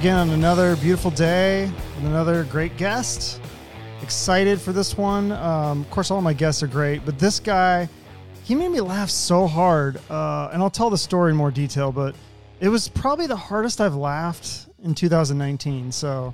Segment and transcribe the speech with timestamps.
[0.00, 3.38] again on another beautiful day with another great guest.
[4.00, 5.30] Excited for this one.
[5.30, 7.86] Um, of course, all my guests are great, but this guy,
[8.42, 10.00] he made me laugh so hard.
[10.08, 12.14] Uh, and I'll tell the story in more detail, but
[12.60, 15.92] it was probably the hardest I've laughed in 2019.
[15.92, 16.32] So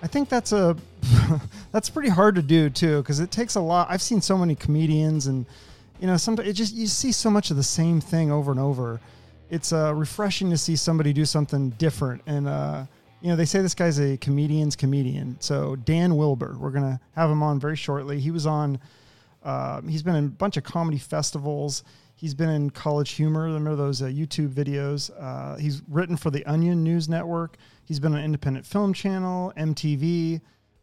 [0.00, 0.76] I think that's a
[1.72, 3.88] that's pretty hard to do too because it takes a lot.
[3.90, 5.44] I've seen so many comedians and
[5.98, 8.60] you know sometimes it just you see so much of the same thing over and
[8.60, 9.00] over.
[9.50, 12.46] It's uh, refreshing to see somebody do something different and.
[12.46, 12.84] Uh,
[13.20, 15.36] you know, they say this guy's a comedian's comedian.
[15.40, 18.20] So Dan Wilbur, we're gonna have him on very shortly.
[18.20, 18.78] He was on.
[19.42, 21.84] Uh, he's been in a bunch of comedy festivals.
[22.14, 23.44] He's been in College Humor.
[23.44, 25.10] Remember those uh, YouTube videos?
[25.20, 27.56] Uh, he's written for the Onion News Network.
[27.84, 30.40] He's been on Independent Film Channel, MTV.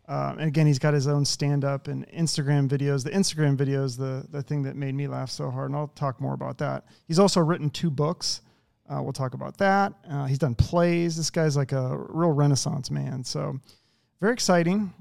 [0.07, 3.03] Um, and again, he's got his own stand up and Instagram videos.
[3.03, 5.71] The Instagram videos, the, the thing that made me laugh so hard.
[5.71, 6.85] And I'll talk more about that.
[7.05, 8.41] He's also written two books.
[8.87, 9.93] Uh, we'll talk about that.
[10.09, 11.17] Uh, he's done plays.
[11.17, 13.23] This guy's like a real renaissance man.
[13.23, 13.59] So,
[14.21, 14.93] very exciting.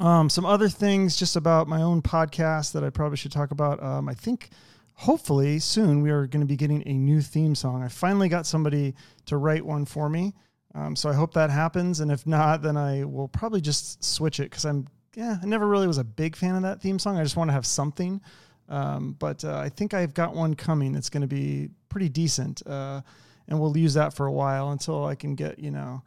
[0.00, 3.82] Um, some other things just about my own podcast that I probably should talk about.
[3.82, 4.50] Um, I think
[4.94, 7.82] hopefully soon we are going to be getting a new theme song.
[7.82, 8.94] I finally got somebody
[9.26, 10.34] to write one for me.
[10.74, 12.00] Um, so I hope that happens.
[12.00, 15.68] And if not, then I will probably just switch it because I'm, yeah, I never
[15.68, 17.16] really was a big fan of that theme song.
[17.16, 18.20] I just want to have something.
[18.68, 22.60] Um, but uh, I think I've got one coming that's going to be pretty decent.
[22.66, 23.02] Uh,
[23.46, 26.02] and we'll use that for a while until I can get, you know,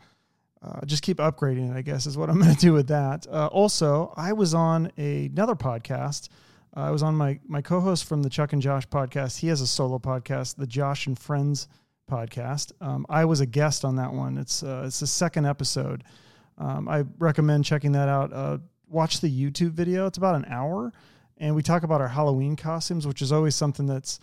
[0.61, 3.25] uh, just keep upgrading it, I guess, is what I'm going to do with that.
[3.25, 6.27] Uh, also, I was on a, another podcast.
[6.75, 9.39] Uh, I was on my, my co host from the Chuck and Josh podcast.
[9.39, 11.69] He has a solo podcast, the Josh and Friends
[12.12, 12.73] podcast.
[12.81, 14.38] Um, I was a guest on that one.
[14.38, 16.03] It's, uh, it's the second episode.
[16.57, 18.33] Um, I recommend checking that out.
[18.33, 18.57] Uh,
[18.89, 20.91] watch the YouTube video, it's about an hour.
[21.38, 24.19] And we talk about our Halloween costumes, which is always something that's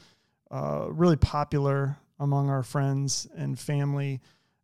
[0.54, 4.20] uh, really popular among our friends and family.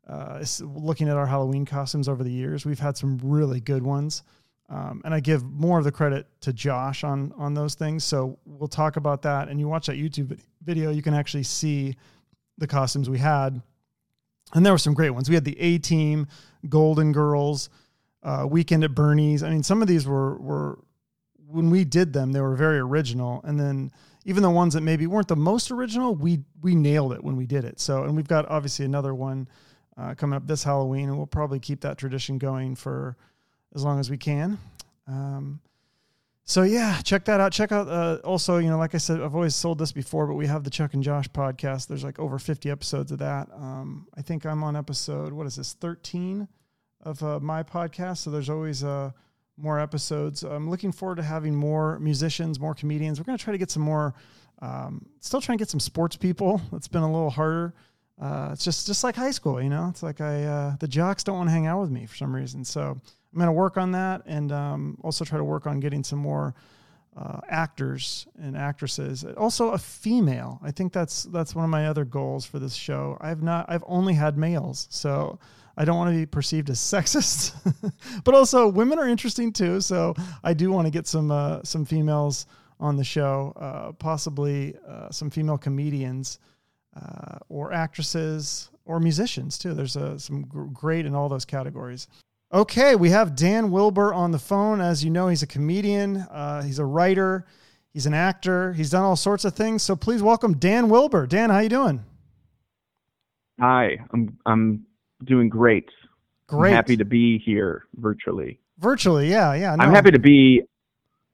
[0.08, 4.22] Uh, looking at our Halloween costumes over the years, we've had some really good ones.
[4.68, 8.04] Um, and I give more of the credit to Josh on on those things.
[8.04, 9.48] So we'll talk about that.
[9.48, 11.96] And you watch that YouTube video, you can actually see
[12.56, 13.60] the costumes we had.
[14.54, 15.28] And there were some great ones.
[15.28, 16.28] We had the A Team,
[16.68, 17.68] Golden Girls,
[18.22, 19.42] uh, Weekend at Bernie's.
[19.42, 20.78] I mean, some of these were were
[21.48, 23.40] when we did them, they were very original.
[23.42, 23.90] And then
[24.30, 27.46] even the ones that maybe weren't the most original, we we nailed it when we
[27.46, 27.80] did it.
[27.80, 29.48] So, and we've got obviously another one
[29.98, 33.16] uh, coming up this Halloween, and we'll probably keep that tradition going for
[33.74, 34.56] as long as we can.
[35.08, 35.60] Um,
[36.44, 37.50] so yeah, check that out.
[37.50, 40.34] Check out uh, also, you know, like I said, I've always sold this before, but
[40.34, 41.88] we have the Chuck and Josh podcast.
[41.88, 43.48] There's like over 50 episodes of that.
[43.52, 46.46] Um, I think I'm on episode what is this 13
[47.02, 48.18] of uh, my podcast.
[48.18, 49.10] So there's always uh,
[49.62, 50.42] more episodes.
[50.42, 53.18] I'm looking forward to having more musicians, more comedians.
[53.18, 54.14] We're going to try to get some more.
[54.62, 56.60] Um, still trying to get some sports people.
[56.72, 57.74] It's been a little harder.
[58.20, 59.88] Uh, it's just just like high school, you know.
[59.88, 62.34] It's like I uh, the jocks don't want to hang out with me for some
[62.34, 62.64] reason.
[62.64, 66.04] So I'm going to work on that, and um, also try to work on getting
[66.04, 66.54] some more
[67.16, 69.24] uh, actors and actresses.
[69.24, 70.60] Also, a female.
[70.62, 73.16] I think that's that's one of my other goals for this show.
[73.20, 73.66] I've not.
[73.68, 75.38] I've only had males, so
[75.80, 77.54] I don't want to be perceived as sexist,
[78.24, 79.80] but also women are interesting too.
[79.80, 80.14] So
[80.44, 82.44] I do want to get some uh, some females
[82.78, 86.38] on the show, uh, possibly uh, some female comedians
[86.94, 89.72] uh, or actresses or musicians too.
[89.72, 90.42] There's uh, some
[90.74, 92.08] great in all those categories.
[92.52, 94.82] Okay, we have Dan Wilbur on the phone.
[94.82, 97.46] As you know, he's a comedian, uh, he's a writer,
[97.94, 99.82] he's an actor, he's done all sorts of things.
[99.82, 101.26] So please welcome Dan Wilbur.
[101.26, 102.04] Dan, how you doing?
[103.58, 104.86] Hi, I'm I'm
[105.24, 105.88] doing great.
[106.46, 106.70] Great.
[106.70, 108.58] I'm happy to be here virtually.
[108.78, 109.76] Virtually, yeah, yeah.
[109.76, 109.84] No.
[109.84, 110.62] I'm happy to be.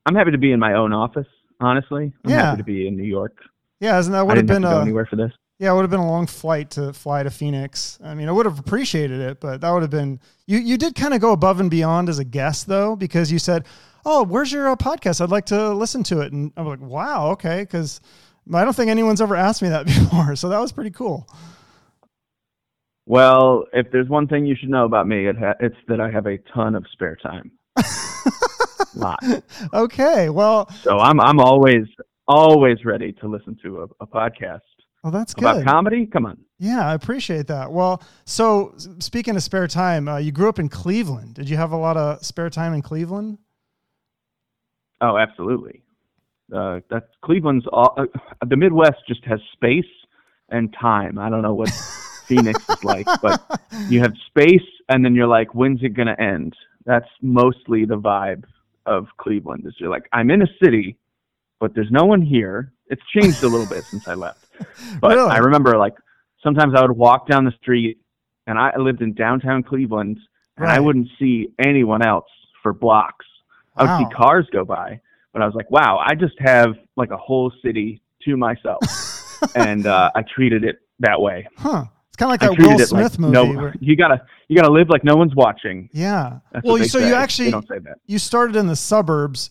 [0.04, 1.26] I'm happy to be in my own office.
[1.60, 2.42] Honestly, I'm yeah.
[2.42, 3.38] happy to be in New York.
[3.80, 5.32] Yeah, isn't that would have been have a, anywhere for this?
[5.58, 7.98] Yeah, it would have been a long flight to fly to Phoenix.
[8.04, 10.58] I mean, I would have appreciated it, but that would have been you.
[10.58, 13.64] You did kind of go above and beyond as a guest, though, because you said,
[14.04, 15.22] "Oh, where's your uh, podcast?
[15.22, 18.00] I'd like to listen to it." And I'm like, "Wow, okay," because
[18.52, 21.26] I don't think anyone's ever asked me that before, so that was pretty cool.
[23.06, 26.10] Well, if there's one thing you should know about me, it ha- it's that I
[26.10, 27.52] have a ton of spare time.
[28.94, 29.22] lot.
[29.72, 31.86] Okay, well, so I'm I'm always
[32.26, 34.60] always ready to listen to a, a podcast.
[35.04, 35.44] Well, that's good.
[35.44, 36.06] About comedy?
[36.06, 36.38] Come on.
[36.58, 37.70] Yeah, I appreciate that.
[37.70, 41.34] Well, so speaking of spare time, uh, you grew up in Cleveland.
[41.34, 43.38] Did you have a lot of spare time in Cleveland?
[45.00, 45.82] Oh, absolutely.
[46.52, 48.06] Uh, that's Cleveland's all, uh,
[48.48, 49.84] the Midwest just has space
[50.48, 51.18] and time.
[51.18, 51.68] I don't know what
[52.26, 56.20] Phoenix is like, but you have space and then you're like, when's it going to
[56.20, 56.54] end?
[56.84, 58.44] That's mostly the vibe
[58.86, 60.96] of Cleveland is you're like, I'm in a city,
[61.58, 62.72] but there's no one here.
[62.88, 64.46] It's changed a little bit since I left.
[65.00, 65.30] But Really?
[65.30, 65.94] I remember like
[66.42, 67.98] sometimes I would walk down the street,
[68.46, 70.18] and I lived in downtown Cleveland,
[70.56, 72.30] and I wouldn't see anyone else
[72.62, 73.26] for blocks.
[73.76, 75.00] I would see cars go by,
[75.34, 78.80] but I was like, wow, I just have like a whole city to myself,
[79.54, 81.46] and uh, I treated it that way.
[81.58, 81.84] Huh.
[82.16, 83.32] It's kind of like I that Will it Smith like movie.
[83.32, 85.90] no, where- you gotta you gotta live like no one's watching.
[85.92, 86.38] yeah.
[86.50, 87.08] That's well, so say.
[87.08, 87.98] you actually don't say that.
[88.06, 89.50] you started in the suburbs,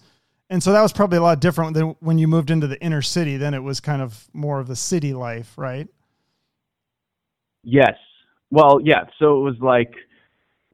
[0.50, 3.04] and so that was probably a lot different than when you moved into the inner
[3.04, 3.38] city.
[3.38, 5.88] Then it was kind of more of the city life, right?
[7.64, 7.96] Yes.
[8.52, 9.06] Well, yeah.
[9.20, 9.94] So it was like,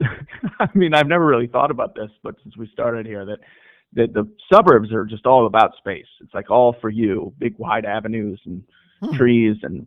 [0.60, 3.38] I mean, I've never really thought about this, but since we started here, that
[3.94, 6.06] that the suburbs are just all about space.
[6.22, 8.62] It's like all for you, big wide avenues and
[9.02, 9.16] Hmm.
[9.16, 9.86] trees, and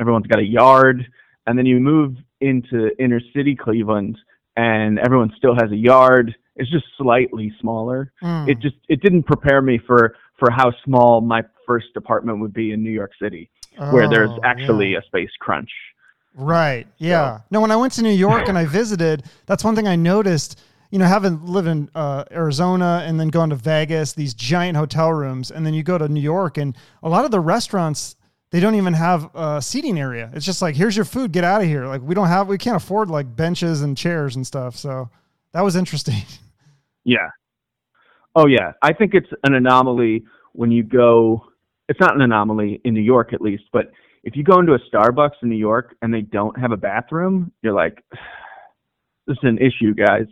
[0.00, 1.06] everyone's got a yard.
[1.46, 4.18] And then you move into inner city Cleveland,
[4.56, 6.34] and everyone still has a yard.
[6.56, 8.12] It's just slightly smaller.
[8.22, 8.48] Mm.
[8.48, 12.72] It just it didn't prepare me for for how small my first apartment would be
[12.72, 13.50] in New York City,
[13.90, 14.98] where there's Oh, actually yeah.
[14.98, 15.70] a space crunch.
[16.34, 16.86] Right.
[16.98, 17.40] Yeah.
[17.50, 20.60] No, when I went to New York and I visited, that's one thing I noticed.
[20.90, 25.12] You know, having lived in uh, Arizona and then gone to Vegas, these giant hotel
[25.12, 28.16] rooms, and then you go to New York, and a lot of the restaurants
[28.56, 30.30] they don't even have a seating area.
[30.32, 31.84] It's just like, here's your food, get out of here.
[31.84, 34.76] Like we don't have, we can't afford like benches and chairs and stuff.
[34.76, 35.10] So
[35.52, 36.22] that was interesting.
[37.08, 37.28] Yeah.
[38.34, 38.72] Oh yeah.
[38.82, 40.24] I think it's an anomaly
[40.54, 41.44] when you go
[41.88, 43.92] it's not an anomaly in New York at least, but
[44.24, 47.52] if you go into a Starbucks in New York and they don't have a bathroom,
[47.62, 48.02] you're like
[49.28, 50.26] this is an issue, guys.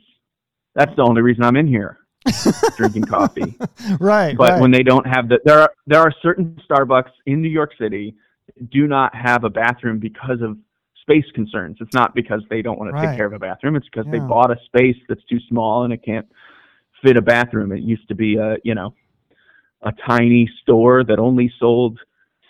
[0.75, 2.01] That's the only reason I'm in here
[2.77, 3.57] drinking coffee.
[4.01, 4.37] right.
[4.37, 4.61] But right.
[4.61, 8.15] when they don't have the there are there are certain Starbucks in New York City
[8.47, 10.57] that do not have a bathroom because of
[11.03, 11.77] space concerns.
[11.81, 13.09] It's not because they don't want to Right.
[13.09, 13.77] take care of a bathroom.
[13.77, 16.27] It's because they bought a space that's too small and it can't
[17.03, 17.73] fit a bathroom.
[17.73, 18.95] It used to be a you know
[19.83, 21.99] a tiny store that only sold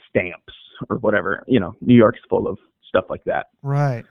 [0.09, 0.55] stamps
[0.89, 1.43] or whatever.
[1.49, 3.47] You know, New York's full of stuff like that.
[3.63, 4.05] Right.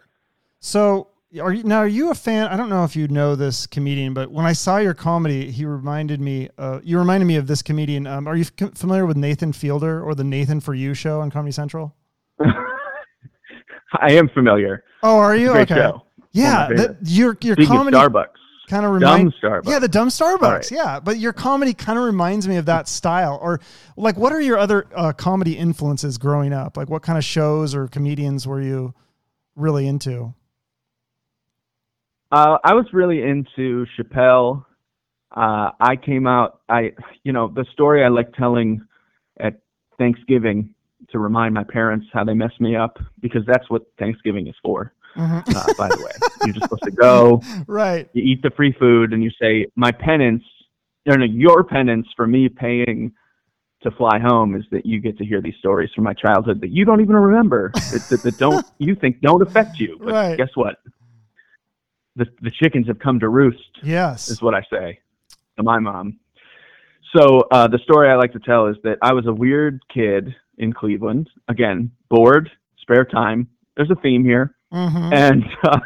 [0.60, 1.08] So
[1.42, 1.80] are you now?
[1.80, 2.48] Are you a fan?
[2.48, 5.66] I don't know if you know this comedian, but when I saw your comedy, he
[5.66, 6.50] reminded me.
[6.58, 8.06] Uh, you reminded me of this comedian.
[8.06, 11.32] Um, are you f- familiar with Nathan Fielder or the Nathan for You show on
[11.32, 11.96] Comedy Central?
[14.00, 14.84] I am familiar.
[15.02, 15.52] Oh, are you?
[15.52, 15.76] Okay.
[15.76, 16.04] show.
[16.32, 18.26] Yeah, that, your your Speaking comedy Starbucks,
[18.68, 19.36] kind of reminds.
[19.40, 19.68] Starbucks.
[19.70, 20.42] Yeah, the dumb Starbucks.
[20.42, 20.72] right.
[20.72, 23.40] Yeah, but your comedy kind of reminds me of that style.
[23.42, 23.60] Or
[23.98, 26.76] like, what are your other uh, comedy influences growing up?
[26.76, 28.94] Like, what kind of shows or comedians were you
[29.56, 30.34] really into?
[32.34, 34.66] Uh, I was really into Chappelle.
[35.38, 36.62] Uh, I came out.
[36.68, 36.92] I,
[37.24, 38.82] you know, the story I like telling
[39.40, 39.60] at
[40.00, 40.74] Thanksgiving
[41.12, 44.94] to remind my parents how they messed me up because that's what Thanksgiving is for.
[45.16, 45.56] Mhm.
[45.56, 46.12] Uh, by the way,
[46.44, 48.10] you're just supposed to go, right.
[48.14, 50.44] you eat the free food, and you say, "My penance,
[51.08, 53.12] or no, your penance for me paying
[53.84, 56.70] to fly home is that you get to hear these stories from my childhood that
[56.72, 59.98] you don't even remember, that, that, that don't you think don't affect you.
[60.00, 60.38] But Right.
[60.38, 60.78] guess what?
[62.16, 64.30] The the chickens have come to roost Yes.
[64.30, 65.00] is what I say
[65.58, 66.20] to my mom.
[67.16, 70.34] So uh, the story I like to tell is that I was a weird kid
[70.58, 71.30] in Cleveland.
[71.48, 73.48] Again, bored, spare time.
[73.76, 75.14] There's a theme here, Mhm.
[75.14, 75.80] and uh,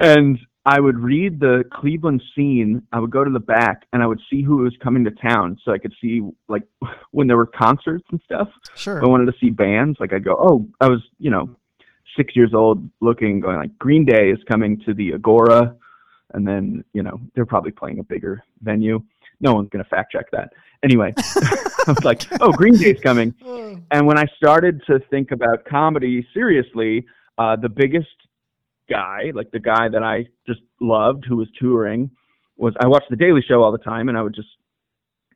[0.00, 2.82] and I would read the Cleveland scene.
[2.92, 5.58] I would go to the back and I would see who was coming to town,
[5.64, 6.62] so I could see like
[7.10, 8.48] when there were concerts and stuff.
[8.76, 9.02] Sure.
[9.04, 9.98] I wanted to see bands.
[9.98, 11.56] Like I'd go, oh, I was, you know,
[12.16, 15.74] six years old, looking, going like Green Day is coming to the Agora,
[16.34, 19.02] and then you know they're probably playing a bigger venue.
[19.40, 20.52] No one's gonna fact check that.
[20.82, 23.34] Anyway, I was like, oh, Green Day's coming.
[23.90, 27.06] And when I started to think about comedy seriously,
[27.38, 28.08] uh, the biggest
[28.88, 32.10] guy, like the guy that I just loved, who was touring,
[32.56, 34.48] was I watched The Daily Show all the time, and I would just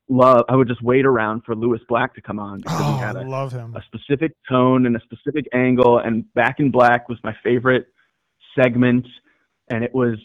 [0.09, 0.45] love.
[0.49, 3.17] I would just wait around for Lewis Black to come on because Oh, he had
[3.17, 3.75] I a love him.
[3.75, 7.87] a specific tone and a specific angle and back in black was my favorite
[8.57, 9.05] segment
[9.69, 10.17] and it was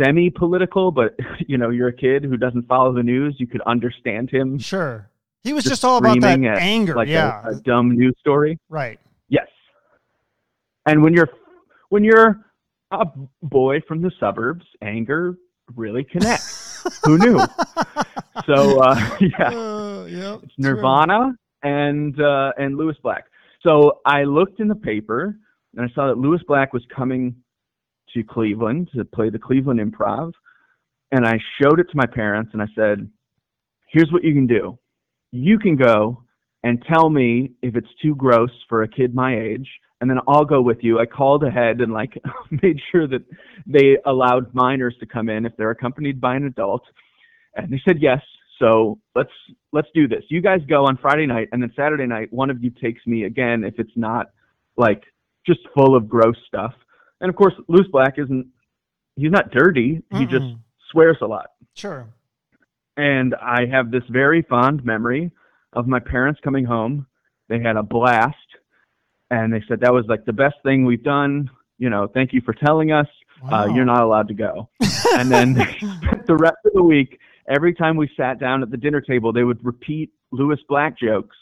[0.00, 1.14] semi political but
[1.46, 5.08] you know you're a kid who doesn't follow the news you could understand him Sure.
[5.42, 6.94] He was Just just, all about that at, anger.
[6.94, 7.42] like yeah.
[7.46, 8.98] a, a dumb news story right.
[9.28, 9.46] yes
[10.86, 11.28] and when you're
[11.90, 12.40] when you're
[12.90, 13.06] a
[13.42, 15.36] boy from the suburbs anger
[15.76, 16.59] really connects
[17.04, 17.38] who knew
[18.46, 20.38] so uh yeah Uh, yeah.
[20.42, 23.24] It's Nirvana and uh, and Lewis Black.
[23.66, 25.36] So I looked in the paper
[25.76, 27.34] and I saw that Lewis Black was coming
[28.14, 30.32] to Cleveland to play the Cleveland Improv,
[31.12, 33.08] and I showed it to my parents and I said,
[33.88, 34.78] "Here's what you can do.
[35.32, 36.22] You can go
[36.64, 39.68] and tell me if it's too gross for a kid my age."
[40.00, 40.98] And then I'll go with you.
[40.98, 42.20] I called ahead and like
[42.62, 43.22] made sure that
[43.66, 46.82] they allowed minors to come in if they're accompanied by an adult.
[47.54, 48.20] And they said yes.
[48.58, 49.30] So let's
[49.72, 50.22] let's do this.
[50.28, 53.24] You guys go on Friday night, and then Saturday night, one of you takes me
[53.24, 54.30] again if it's not
[54.76, 55.02] like
[55.46, 56.74] just full of gross stuff.
[57.20, 58.46] And of course, Lewis Black isn't.
[59.16, 60.02] He's not dirty.
[60.12, 60.58] He just Mm-mm.
[60.90, 61.50] swears a lot.
[61.74, 62.06] Sure.
[62.96, 65.30] And I have this very fond memory
[65.72, 67.06] of my parents coming home.
[67.48, 68.36] They had a blast,
[69.30, 71.50] and they said that was like the best thing we've done.
[71.78, 73.06] You know, thank you for telling us.
[73.42, 73.62] Wow.
[73.64, 74.68] Uh, you're not allowed to go.
[75.14, 75.54] and then
[76.26, 77.18] the rest of the week,
[77.48, 81.36] every time we sat down at the dinner table, they would repeat Lewis Black jokes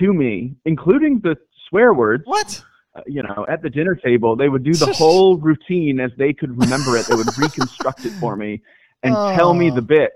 [0.00, 1.36] to me, including the
[1.68, 2.24] swear words.
[2.26, 2.62] What?
[2.96, 6.32] Uh, you know, at the dinner table, they would do the whole routine as they
[6.32, 7.06] could remember it.
[7.06, 8.60] They would reconstruct it for me
[9.04, 9.74] and tell me Oh.
[9.76, 10.14] the bits.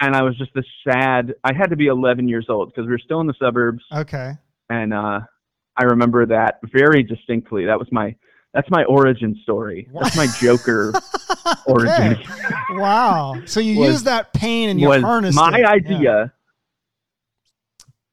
[0.00, 1.34] And I was just this sad.
[1.44, 4.32] I had to be 11 years old because we were still in the suburbs, Okay.
[4.68, 5.20] and uh,
[5.76, 7.64] I remember that very distinctly.
[7.66, 8.14] That was my
[8.54, 9.88] that's my origin story.
[9.94, 10.92] That's my Joker
[11.66, 12.18] origin.
[12.72, 13.40] Wow.
[13.46, 15.64] So you Was- use that pain and you was harnessed my it.
[15.64, 16.00] idea.
[16.00, 16.26] Yeah.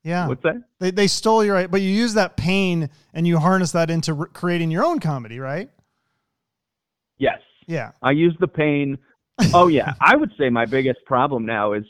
[0.03, 0.27] yeah.
[0.27, 0.63] What's that?
[0.79, 4.27] They, they stole your but you use that pain and you harness that into re-
[4.33, 5.69] creating your own comedy, right?
[7.17, 7.39] Yes.
[7.67, 7.91] Yeah.
[8.01, 8.97] I use the pain.
[9.53, 11.85] Oh yeah, I would say my biggest problem now is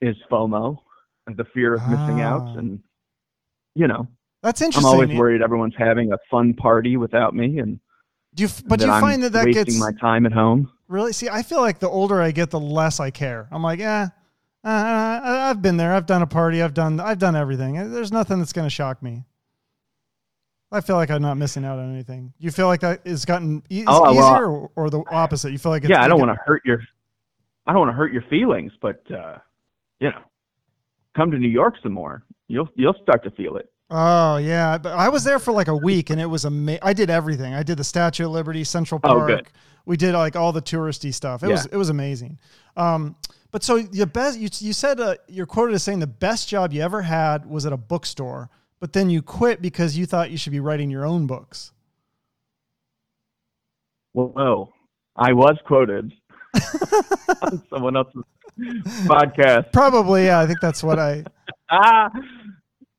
[0.00, 0.78] is FOMO,
[1.26, 2.58] and the fear of missing out, Ah.
[2.58, 2.80] and
[3.74, 4.06] you know,
[4.44, 4.86] That's interesting.
[4.86, 7.80] I'm always worried everyone's having a fun party without me, and
[8.34, 10.70] Do you, but do you I'm find that that wasting gets my time at home.
[10.86, 11.12] really?
[11.14, 13.48] See, I feel like the older I get, the less I care.
[13.50, 14.08] I'm like, eh, uh,
[14.68, 15.94] I- I've been there.
[15.94, 16.62] I've done a party.
[16.62, 17.00] I've done.
[17.00, 17.90] I've done everything.
[17.90, 19.24] There's nothing that's going to shock me.
[20.70, 22.32] I feel like I'm not missing out on anything.
[22.38, 25.52] You feel like that it's gotten e- Oh, well, easier, or, or the opposite?
[25.52, 26.82] You feel like it's, Yeah, I don't want to hurt your,
[27.66, 29.38] I don't want to hurt your feelings, but uh,
[30.00, 30.20] you know,
[31.16, 32.24] come to New York some more.
[32.48, 33.70] You'll you'll start to feel it.
[33.90, 36.80] Oh yeah, but I was there for like a week and it was amazing.
[36.82, 37.54] I did everything.
[37.54, 39.26] I did the Statue of Liberty, Central Oh, Park.
[39.28, 39.48] good.
[39.86, 41.42] We did like all the touristy stuff.
[41.42, 42.38] It was it was amazing.
[42.76, 43.16] Um,
[43.50, 46.72] but so your best, you you said uh, you're quoted as saying the best job
[46.72, 48.48] you ever had was at a bookstore,
[48.80, 51.72] but then you quit because you thought you should be writing your own books.
[54.12, 54.72] Whoa,
[55.16, 56.12] I was quoted
[57.42, 58.22] on someone else's
[59.06, 59.72] podcast.
[59.72, 60.40] Probably, yeah.
[60.40, 61.24] I think that's what I.
[61.70, 62.10] Ah,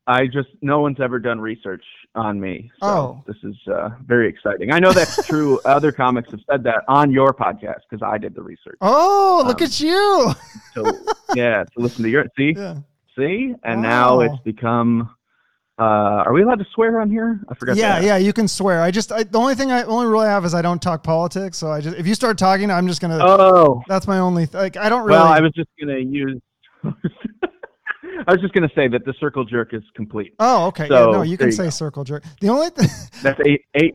[0.08, 1.84] I just no one's ever done research
[2.14, 2.70] on me.
[2.82, 3.24] So Oh.
[3.26, 4.72] this is uh, very exciting.
[4.72, 5.60] I know that's true.
[5.66, 8.78] Other comics have said that on your podcast because I did the research.
[8.82, 10.32] Oh, look Um, at you!
[10.76, 10.86] So
[11.34, 12.76] yeah, to listen to your see Yeah.
[13.18, 15.10] see, and now it's become.
[15.78, 17.42] Uh, are we allowed to swear on here?
[17.50, 17.76] I forgot.
[17.76, 18.82] Yeah, yeah, you can swear.
[18.82, 21.04] I just I, the only thing I only rule I have is I don't talk
[21.04, 21.58] politics.
[21.58, 23.18] So I just if you start talking, I'm just gonna.
[23.22, 24.78] Oh That's my only th- like.
[24.78, 25.18] I don't really.
[25.20, 26.40] well, I was just gonna use.
[28.28, 30.34] I was just gonna say that the circle jerk is complete.
[30.40, 30.88] Oh, okay.
[30.88, 32.24] So, yeah, no, you can say circle jerk.
[32.42, 32.90] The only, th-
[33.24, 33.94] That's a, a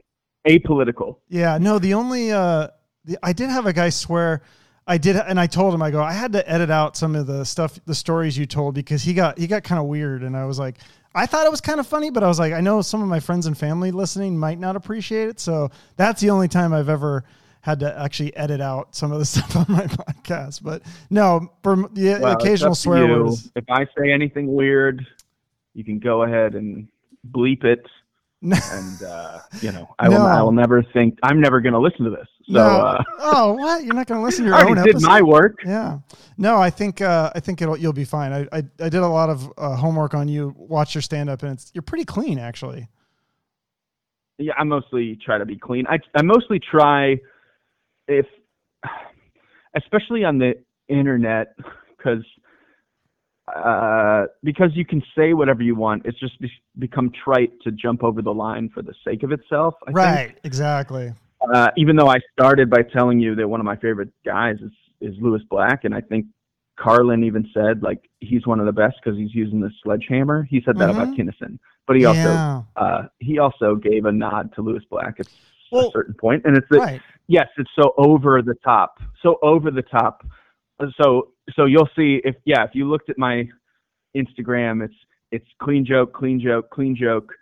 [0.49, 1.17] apolitical.
[1.29, 2.69] yeah, no, the only, uh,
[3.05, 4.43] the, I did have a guy swear.
[4.87, 7.27] I did, and I told him, I go, I had to edit out some of
[7.27, 10.37] the stuff, the stories you told because he got he got kind of weird, and
[10.37, 10.79] I was like,
[11.15, 13.09] I thought it was kind of funny, but I was like, I know some of
[13.09, 16.89] my friends and family listening might not appreciate it, so that's the only time I've
[16.89, 17.25] ever
[17.61, 20.63] had to actually edit out some of the stuff on my podcast.
[20.63, 23.51] But no, for the Well, occasional swear words.
[23.55, 25.07] If I say anything weird,
[25.75, 26.89] you can go ahead and
[27.31, 27.87] bleep it,
[28.43, 30.23] and uh, you know I will.
[30.23, 31.19] I will never think.
[31.23, 32.27] I'm never going to listen to this.
[32.47, 32.63] So no.
[32.63, 33.85] uh, oh, what?
[33.85, 35.59] You're not going to listen to your I own already did my work.
[35.65, 35.99] Yeah.
[36.39, 38.33] No, I think uh, I think it'll you'll be fine.
[38.33, 40.55] I I, I did a lot of uh, homework on you.
[40.57, 42.89] Watch your stand up, and it's you're pretty clean actually.
[44.39, 45.87] Yeah, I mostly try to be clean.
[45.87, 47.21] I I mostly try
[48.11, 48.27] if,
[49.77, 50.55] especially on the
[50.89, 51.55] internet,
[51.97, 52.25] because
[53.55, 56.07] uh, because you can say whatever you want.
[56.07, 59.75] It's just be- become trite to jump over the line for the sake of itself.
[59.83, 59.97] I think.
[59.97, 60.39] right.
[60.45, 61.13] Exactly.
[61.55, 64.73] Uh, even though I started by telling you that one of my favorite guys is
[65.01, 66.27] is Lewis Black, and I think
[66.79, 70.43] Carlin even said like he's one of the best because he's using the sledgehammer.
[70.43, 71.17] He said that about Mhm.
[71.19, 72.63] Kinison, but he also yeah.
[72.77, 75.27] uh, he also gave a nod to Lewis Black at
[75.73, 77.01] Well, a certain point, and it's that right.
[77.29, 80.27] yes, it's so over the top, so over the top.
[81.01, 83.49] So so you'll see if yeah, if you looked at my
[84.17, 84.95] Instagram, it's
[85.31, 87.33] it's clean joke, clean joke, clean joke.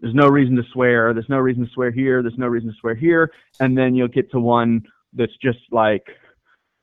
[0.00, 1.12] There's no reason to swear.
[1.12, 2.22] There's no reason to swear here.
[2.22, 3.32] There's no reason to swear here.
[3.58, 6.04] And then you'll get to one that's just like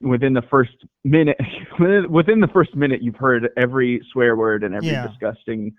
[0.02, 0.74] within the first
[1.06, 1.38] minute,
[2.10, 5.08] within the first minute, you've heard every swear word and every Yeah.
[5.08, 5.74] disgusting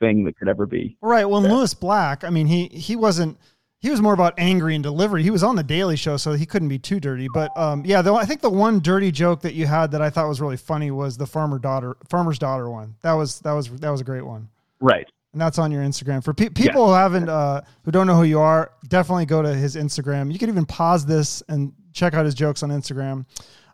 [0.00, 0.96] thing that could ever be.
[1.02, 1.28] Right.
[1.28, 2.24] Well, Lewis Black.
[2.24, 3.38] I mean, he he wasn't.
[3.80, 5.22] He was more about angry and delivery.
[5.22, 7.28] He was on the Daily Show, so he couldn't be too dirty.
[7.32, 10.10] But um, yeah, though I think the one dirty joke that you had that I
[10.10, 12.96] thought was really funny was the farmer daughter, farmer's daughter one.
[13.02, 14.48] That was that was that was a great one.
[14.80, 15.06] Right.
[15.32, 16.24] and that's on your Instagram.
[16.24, 19.54] For pe- people who haven't, uh, who don't know who you are, definitely go to
[19.54, 20.32] his Instagram.
[20.32, 23.26] You can even pause this and check out his jokes on Instagram.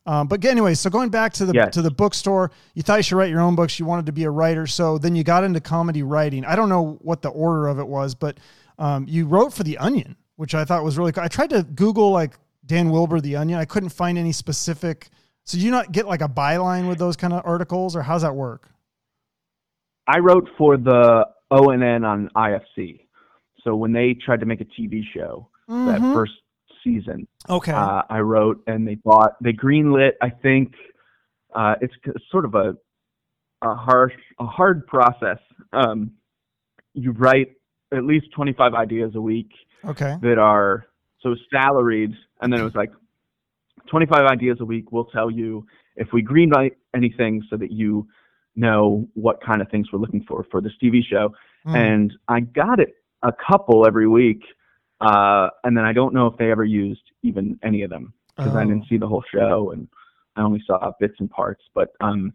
[0.07, 1.73] Um, but anyway, so going back to the Yes.
[1.75, 3.79] to the bookstore, you thought you should write your own books.
[3.79, 6.45] You wanted to be a writer, so then you got into comedy writing.
[6.45, 8.37] I don't know what the order of it was, but
[8.79, 11.23] Um, you wrote for the Onion, which I thought was really cool.
[11.25, 12.35] I tried to Google like
[12.67, 13.59] Dan Wilbur, the Onion.
[13.59, 15.09] I couldn't find any specific.
[15.45, 18.23] So do you not get like a byline with those kind of articles, or how's
[18.23, 18.69] that work?
[20.07, 23.01] I wrote for the ONN on IFC.
[23.63, 25.87] So when they tried to make a TV show Mhm.
[25.87, 26.33] that first
[26.83, 27.73] season, okay.
[27.73, 30.13] uh, I wrote and they bought they greenlit.
[30.21, 30.75] I think
[31.55, 31.95] uh, it's
[32.31, 32.77] sort of a
[33.63, 35.39] a harsh a hard process.
[35.73, 36.11] Um,
[36.93, 37.53] you write
[37.93, 39.51] at least 25 ideas a week
[39.85, 40.17] okay.
[40.23, 40.87] that are
[41.23, 42.93] so salaried, and then it was like
[43.89, 44.93] 25 ideas a week.
[44.93, 48.07] We'll tell you if we greenlight anything so that you
[48.57, 51.35] know what kind of things we're looking for for this TV show.
[51.67, 51.77] Mm.
[51.77, 54.43] And I got it a couple every week,
[55.01, 58.55] uh, and then I don't know if they ever used even any of them because
[58.55, 58.69] I Oh.
[58.69, 59.89] didn't see the whole show and
[60.37, 61.63] I only saw bits and parts.
[61.75, 62.33] But um,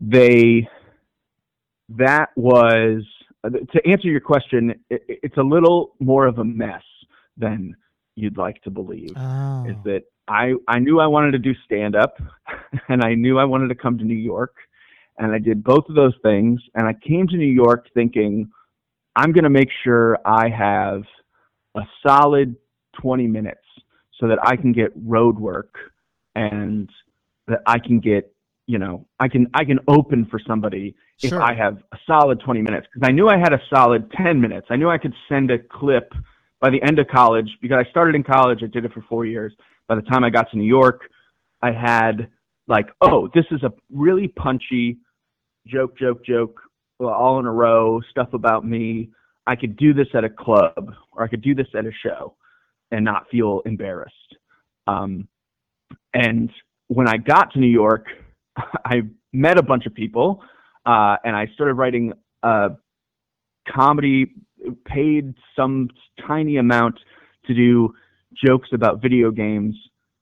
[0.00, 0.68] they
[1.90, 3.04] that was
[3.44, 4.74] Uh, to answer your question.
[4.90, 6.82] It, it's a little more of a mess
[7.36, 7.74] than
[8.14, 9.12] you'd like to believe.
[9.16, 9.66] Oh.
[9.68, 12.18] Is that I I knew I wanted to do stand up,
[12.88, 14.54] and I knew I wanted to come to New York,
[15.18, 16.60] and I did both of those things.
[16.74, 18.50] And I came to New York thinking
[19.16, 21.02] I'm going to make sure I have
[21.74, 22.56] a solid
[23.00, 23.60] 20 minutes
[24.18, 25.74] so that I can get road work
[26.34, 26.88] and
[27.48, 28.31] that I can get,
[28.66, 31.38] you know, I can I can open for somebody Sure.
[31.38, 34.40] if I have a solid 20 minutes because I knew I had a solid 10
[34.40, 34.66] minutes.
[34.70, 36.12] I knew I could send a clip
[36.60, 38.60] by the end of college because I started in college.
[38.62, 39.52] I did it for four years.
[39.88, 41.02] By the time I got to New York,
[41.60, 42.28] I had
[42.66, 44.98] like, oh, this is a really punchy
[45.66, 46.60] joke, joke, joke,
[46.98, 49.10] all in a row, stuff about me.
[49.46, 52.36] I could do this at a club or I could do this at a show
[52.90, 54.36] and not feel embarrassed.
[54.86, 55.28] Um,
[56.14, 56.50] and
[56.88, 58.06] when I got to New York,
[58.84, 60.42] I met a bunch of people
[60.86, 62.12] uh, and I started writing
[62.42, 62.70] uh,
[63.68, 64.32] comedy,
[64.84, 65.88] paid some
[66.26, 66.98] tiny amount
[67.46, 67.94] to do
[68.44, 69.74] jokes about video games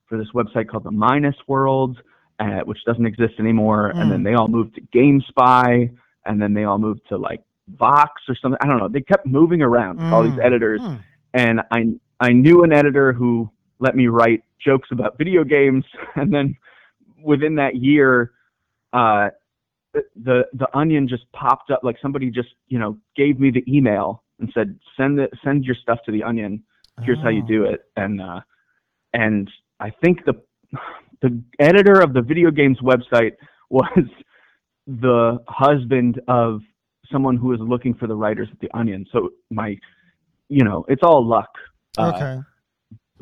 [0.06, 1.98] for this website called the Minus World,
[2.40, 3.92] uh, which doesn't exist anymore.
[3.94, 4.02] Mm.
[4.02, 7.42] And then they all moved to GameSpy, and then they all moved to like
[7.78, 8.58] Vox or something.
[8.62, 8.88] I don't know.
[8.88, 10.44] They kept moving around, all these Mm.
[10.44, 10.94] editors Hmm.
[11.34, 15.84] and I I knew an editor who let me write jokes about video games,
[16.16, 16.56] and then
[17.24, 18.32] within that year,
[18.92, 19.30] uh,
[19.92, 21.80] the the Onion just popped up.
[21.82, 25.74] Like somebody just you know gave me the email and said send it send your
[25.74, 26.62] stuff to the Onion.
[27.02, 27.48] Here's how you Oh.
[27.48, 28.40] do it, and uh,
[29.14, 30.34] and I think the
[31.22, 33.32] the editor of the video games website
[33.70, 34.04] was
[34.86, 36.60] the husband of
[37.12, 39.04] someone who was looking for the writers at the Onion.
[39.12, 39.76] So my,
[40.48, 41.50] you know, it's all luck.
[41.98, 42.40] Uh, Okay.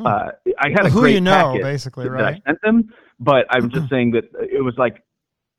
[0.05, 0.31] uh,
[0.61, 2.37] I had a Who great you know, basically, right?
[2.37, 5.03] I sent them, but I'm just saying that it was like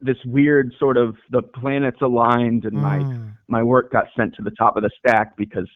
[0.02, 3.34] this weird sort of the planets aligned and my Mm.
[3.48, 5.68] my work got sent to the top of the stack because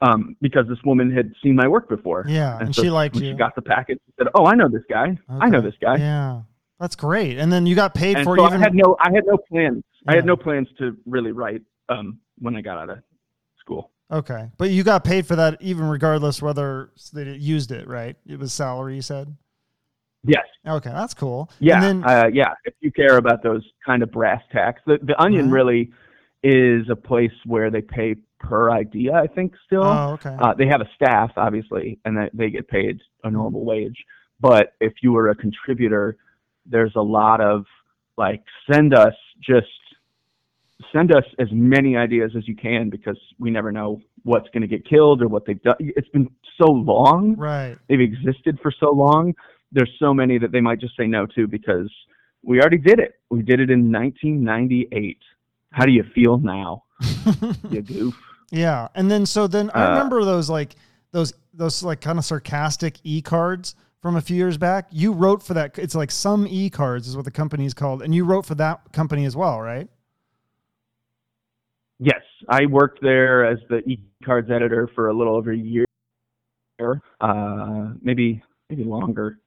[0.00, 2.24] um because this woman had seen my work before.
[2.28, 3.30] Yeah, and so she liked when you.
[3.32, 5.18] she got the packet, she said, "Oh, I know this guy.
[5.28, 6.42] I know this guy." Yeah,
[6.78, 7.38] that's great.
[7.38, 8.60] And then you got paid And for so even.
[8.60, 9.82] I had no I had no plans.
[10.06, 12.98] I had no plans to really write um when I got out of
[13.58, 13.90] school.
[14.12, 18.16] okay, but you got paid for that even regardless whether they used it, right?
[18.26, 19.36] It was salary, you said.
[20.24, 20.44] Yes.
[20.66, 21.50] Okay, that's cool.
[21.60, 22.52] Yeah, And then, uh, yeah.
[22.64, 25.60] If you care about those kind of brass tacks, the the Onion Right.
[25.60, 25.92] really
[26.42, 29.14] is a place where they pay per idea.
[29.14, 29.84] I think still.
[29.84, 30.36] oh, okay.
[30.40, 33.96] Uh, they have a staff, obviously, and they, they get paid a normal wage.
[34.40, 36.16] But if you were a contributor,
[36.66, 37.64] there's a lot of
[38.16, 39.66] like, send us just
[40.92, 44.68] send us as many ideas as you can because we never know what's going to
[44.68, 45.74] get killed or what they've done.
[45.80, 47.76] It's been so long right.
[47.88, 49.34] they've existed for so long.
[49.72, 51.90] There's so many that they might just say no to because
[52.42, 53.14] we already did it.
[53.30, 55.18] We did it in 1998.
[55.70, 56.84] How do you feel now,
[57.70, 58.14] you goof?
[58.50, 60.74] Yeah, and then so then I Uh, remember those like
[61.12, 64.88] those those like kind of sarcastic e cards from a few years back.
[64.90, 65.78] You wrote for that.
[65.78, 68.54] It's like some e cards is what the company is called, and you wrote for
[68.54, 69.88] that company as well, right?
[71.98, 75.84] Yes, I worked there as the e-cards editor for a little over a year,
[77.20, 79.40] uh, maybe maybe longer.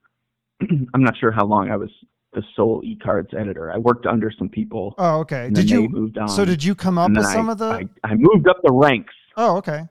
[0.93, 1.89] I'm not sure how long I was
[2.33, 3.71] the sole e-cards editor.
[3.71, 4.95] I worked under some people.
[4.97, 5.45] Oh, okay.
[5.47, 5.89] and Did you?
[5.89, 6.29] Moved on.
[6.29, 7.65] So did you come up with some I, of the?
[7.65, 9.13] I, I moved up the ranks.
[9.37, 9.87] oh, okay.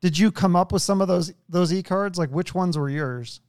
[0.00, 2.18] Did you come up with some of those those e cards?
[2.18, 3.40] Like which ones were yours?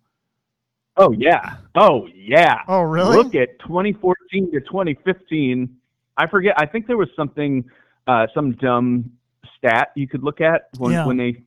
[0.97, 1.55] Oh yeah.
[1.75, 2.59] Oh yeah.
[2.67, 3.17] Oh, really?
[3.17, 5.75] Look at 2014 to 2015.
[6.17, 6.53] I forget.
[6.57, 7.65] I think there was something,
[8.05, 9.11] uh, some dumb
[9.57, 11.07] stat you could look at when, Yeah.
[11.07, 11.41] when they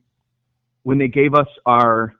[0.83, 2.13] when they gave us our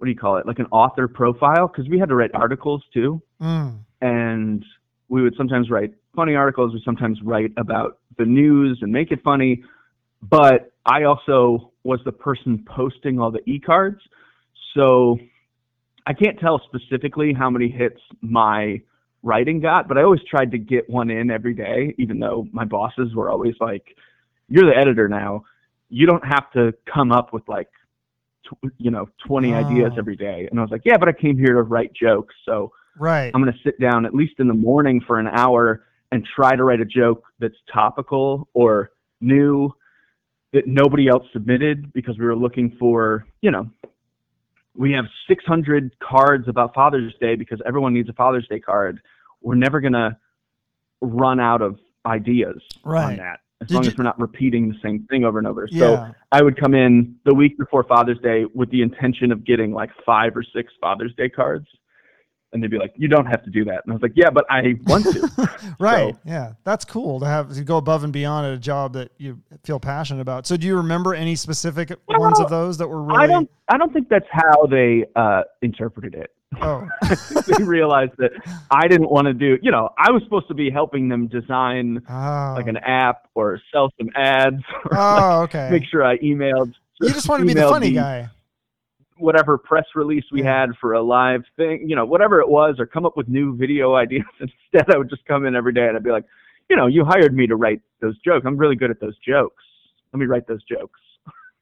[0.00, 2.82] what do you call it, like an author profile, because we had to write articles
[2.94, 3.80] too, Mm.
[4.00, 4.64] and
[5.10, 6.72] we would sometimes write funny articles.
[6.72, 9.62] We sometimes write about the news and make it funny.
[10.22, 14.00] But I also was the person posting all the e-cards.
[14.74, 15.18] So
[16.06, 18.80] I can't tell specifically how many hits my
[19.22, 22.64] writing got, but I always tried to get one in every day, even though my
[22.64, 23.94] bosses were always like,
[24.48, 25.44] "You're the editor now.
[25.90, 27.68] You don't have to come up with like,
[28.44, 29.56] tw- you know, 20 Oh.
[29.58, 32.34] ideas every day." And I was like, "Yeah, but I came here to write jokes,
[32.44, 33.30] so Right.
[33.34, 36.56] I'm going to sit down at least in the morning for an hour and try
[36.56, 39.70] to write a joke that's topical or new
[40.52, 43.70] that nobody else submitted because we were looking for, you know,
[44.74, 49.00] we have 600 cards about Father's Day because everyone needs a Father's Day card.
[49.40, 50.16] We're never going to
[51.00, 53.12] run out of ideas Right.
[53.12, 55.46] on that as Did long you- as we're not repeating the same thing over and
[55.46, 55.68] over.
[55.70, 55.80] yeah.
[55.80, 59.72] So I would come in the week before Father's Day with the intention of getting
[59.72, 61.66] like five or six Father's Day cards.
[62.52, 64.30] And they'd be like, "You don't have to do that." And I was like, "Yeah,
[64.30, 66.14] but I want to." right.
[66.14, 66.54] So- yeah.
[66.64, 69.78] That's cool to have to go above and beyond at a job that you feel
[69.78, 70.48] passionate about.
[70.48, 73.48] So do you remember any specific ones of those that were really I don't.
[73.68, 76.32] I don't think that's how they uh, interpreted it.
[76.60, 76.88] Oh.
[77.46, 78.32] they realized that
[78.70, 79.58] I didn't want to do.
[79.62, 82.54] You know, I was supposed to be helping them design Oh.
[82.56, 85.68] like an app or sell some ads, or Oh, okay.
[85.70, 86.72] make sure I emailed.
[87.00, 88.28] you just want to be the funny guy.
[89.16, 90.60] Whatever press release we Yeah.
[90.60, 93.56] had for a live thing, you know, whatever it was, or come up with new
[93.56, 94.24] video ideas.
[94.40, 96.24] Instead, I would just come in every day and I'd be like,
[96.68, 98.44] you know, you hired me to write those jokes.
[98.46, 99.62] I'm really good at those jokes.
[100.12, 100.98] Let me write those jokes.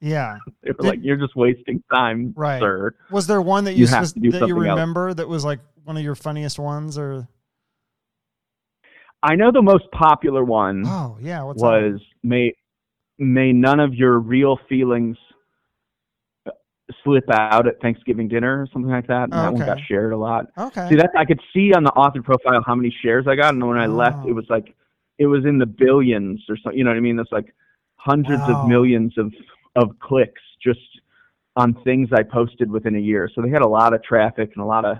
[0.01, 0.39] Yeah.
[0.63, 2.61] They were Did- like, you're just wasting time, Right.
[2.61, 2.95] sir.
[3.11, 4.77] Was there one that you, You have spec- to do that you something else.
[4.79, 7.27] remember that was like one of your funniest ones or
[9.23, 11.67] I know the most popular one Oh, yeah, what's that?
[11.67, 12.55] was may
[13.19, 15.17] may none of your real feelings
[16.47, 16.53] uh,
[17.03, 19.25] slip out at Thanksgiving dinner or something like that.
[19.25, 20.47] And that one got shared a lot.
[20.57, 20.89] Okay.
[20.91, 23.67] See that I could see on the author profile how many shares I got, and
[23.67, 24.29] when I left, Oh.
[24.29, 24.73] it was like
[25.19, 26.79] it was in the billions or something.
[26.79, 27.19] You know what I mean?
[27.19, 27.53] It's like
[27.97, 28.63] hundreds Wow.
[28.63, 29.33] of millions of
[29.81, 30.81] of clicks just
[31.57, 33.31] on things I posted within a year.
[33.35, 34.99] So they had a lot of traffic and a lot of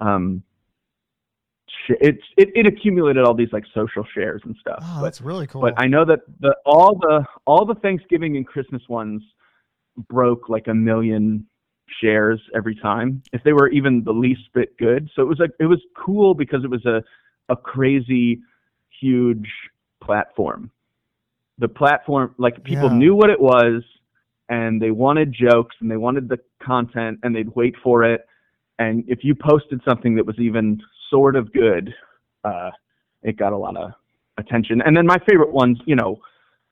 [0.00, 0.42] um.
[1.88, 4.78] It's it, it accumulated all these like social shares and stuff.
[4.82, 5.60] Oh, but that's really cool.
[5.60, 9.22] but I know that the all the all the Thanksgiving and Christmas ones
[10.08, 11.46] broke like a million
[12.00, 15.10] shares every time if they were even the least bit good.
[15.14, 17.02] So it was like it was cool because it was a
[17.50, 18.40] a crazy
[19.00, 19.50] huge
[20.02, 20.70] platform.
[21.58, 22.96] The platform like people Yeah.
[22.96, 23.82] knew what it was
[24.48, 28.22] and they wanted jokes and they wanted the content and they'd wait for it
[28.78, 30.80] and if you posted something that was even
[31.10, 31.92] sort of good
[32.44, 32.70] uh
[33.22, 33.92] it got a lot of
[34.36, 34.82] attention.
[34.84, 36.18] And then my favorite ones, you know,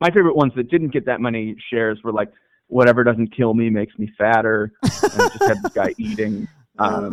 [0.00, 2.30] my favorite ones that didn't get that many shares were like
[2.66, 4.72] whatever doesn't kill me makes me fatter.
[4.82, 6.46] and it just had this guy eating.
[6.78, 7.10] Um,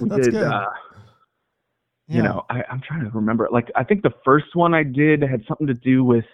[0.00, 0.42] we That's did, good.
[0.44, 0.70] uh,
[2.08, 2.16] Yeah.
[2.16, 3.48] you know, I, I'm trying to remember.
[3.52, 6.24] Like I think the first one I did had something to do with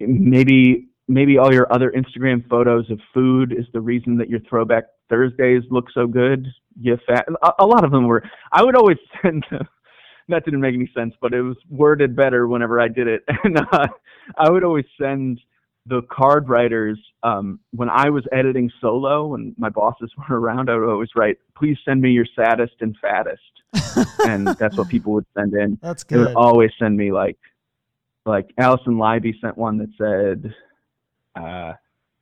[0.00, 4.84] maybe maybe all your other Instagram photos of food is the reason that your throwback
[5.08, 6.46] Thursdays look so good.
[6.80, 7.26] You fat.
[7.42, 8.22] A, a lot of them were.
[8.52, 9.44] I would always send.
[10.28, 13.58] that didn't make any sense, but it was worded better whenever I did it, and
[13.72, 13.88] uh,
[14.36, 15.40] I would always send
[15.86, 20.68] the card writers um, when I was editing solo and my bosses weren't around.
[20.70, 23.40] I would always write, "Please send me your saddest and fattest,"
[24.26, 26.18] and that's what people would send in That's good.
[26.18, 27.38] they would always send me like
[28.26, 30.54] like Allison Libby sent one that said
[31.38, 31.72] uh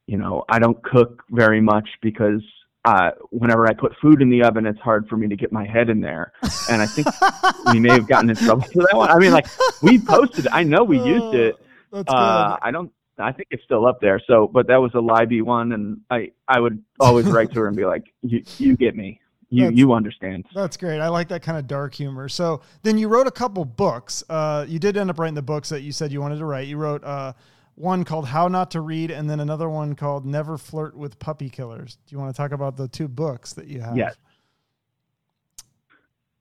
[0.06, 2.42] you know I don't cook very much because
[2.84, 5.66] uh whenever I put food in the oven it's hard for me to get my
[5.66, 6.32] head in there
[6.70, 7.08] and I think
[7.72, 9.46] we may have gotten in trouble for that one I mean like
[9.82, 10.46] we posted.
[10.48, 11.56] I know we used it
[11.92, 15.00] That's uh I don't I think it's still up there so but that was a
[15.00, 18.76] Libby one and I I would always write to her and be like you you
[18.76, 21.00] get me you That's- you understand That's great.
[21.00, 22.28] I like that kind of dark humor.
[22.28, 24.24] So then you wrote a couple books.
[24.28, 26.66] Uh, you did end up writing the books that you said you wanted to write.
[26.66, 27.32] You wrote uh,
[27.76, 31.48] one called How Not to Read, and then another one called Never Flirt with Puppy
[31.48, 31.98] Killers.
[32.06, 33.96] Do you want to talk about the two books that you have?
[33.96, 34.16] Yes.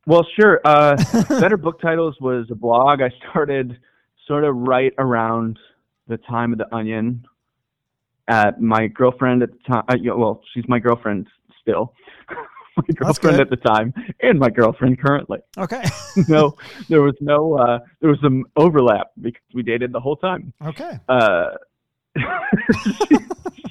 [0.07, 0.61] Well, sure.
[0.63, 0.95] Uh,
[1.29, 3.77] Better Book Titles was a blog I started
[4.27, 5.59] sort of right around
[6.07, 7.25] the time of The Onion.
[8.27, 11.27] Uh, my girlfriend at the time, uh, well, she's my girlfriend
[11.61, 11.93] still.
[12.77, 15.39] my girlfriend at the time, and my girlfriend currently.
[15.57, 15.83] Okay.
[16.27, 16.55] no,
[16.89, 20.53] there was no, uh, there was some overlap because we dated the whole time.
[20.65, 20.99] okay.
[21.09, 21.51] Uh,
[23.09, 23.17] she,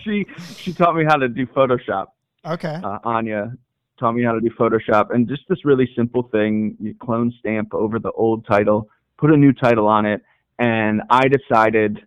[0.02, 2.08] she she taught me how to do Photoshop
[2.44, 2.78] Okay.
[2.84, 3.52] uh, Anya
[3.98, 7.72] taught me how to do Photoshop, and just this really simple thing: you clone stamp
[7.72, 10.20] over the old title, put a new title on it,
[10.58, 12.04] and I decided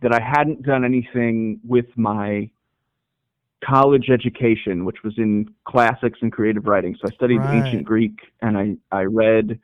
[0.00, 2.50] that I hadn't done anything with my
[3.64, 6.96] college education, which was in classics and creative writing.
[7.00, 7.54] So I studied Right.
[7.54, 9.58] ancient Greek, and I I read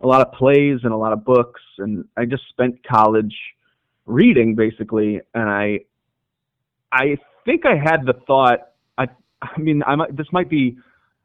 [0.00, 3.34] a lot of plays and a lot of books, and I just spent college
[4.06, 5.80] reading basically, and I
[6.92, 8.60] I think I had the thought.
[8.98, 9.08] I
[9.42, 10.76] I mean, I might, this might be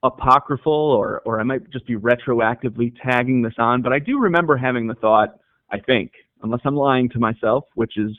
[0.03, 4.57] apocryphal, or or I might just be retroactively tagging this on, but I do remember
[4.57, 5.39] having the thought.
[5.71, 6.11] I think,
[6.43, 8.11] unless I'm lying to myself, which is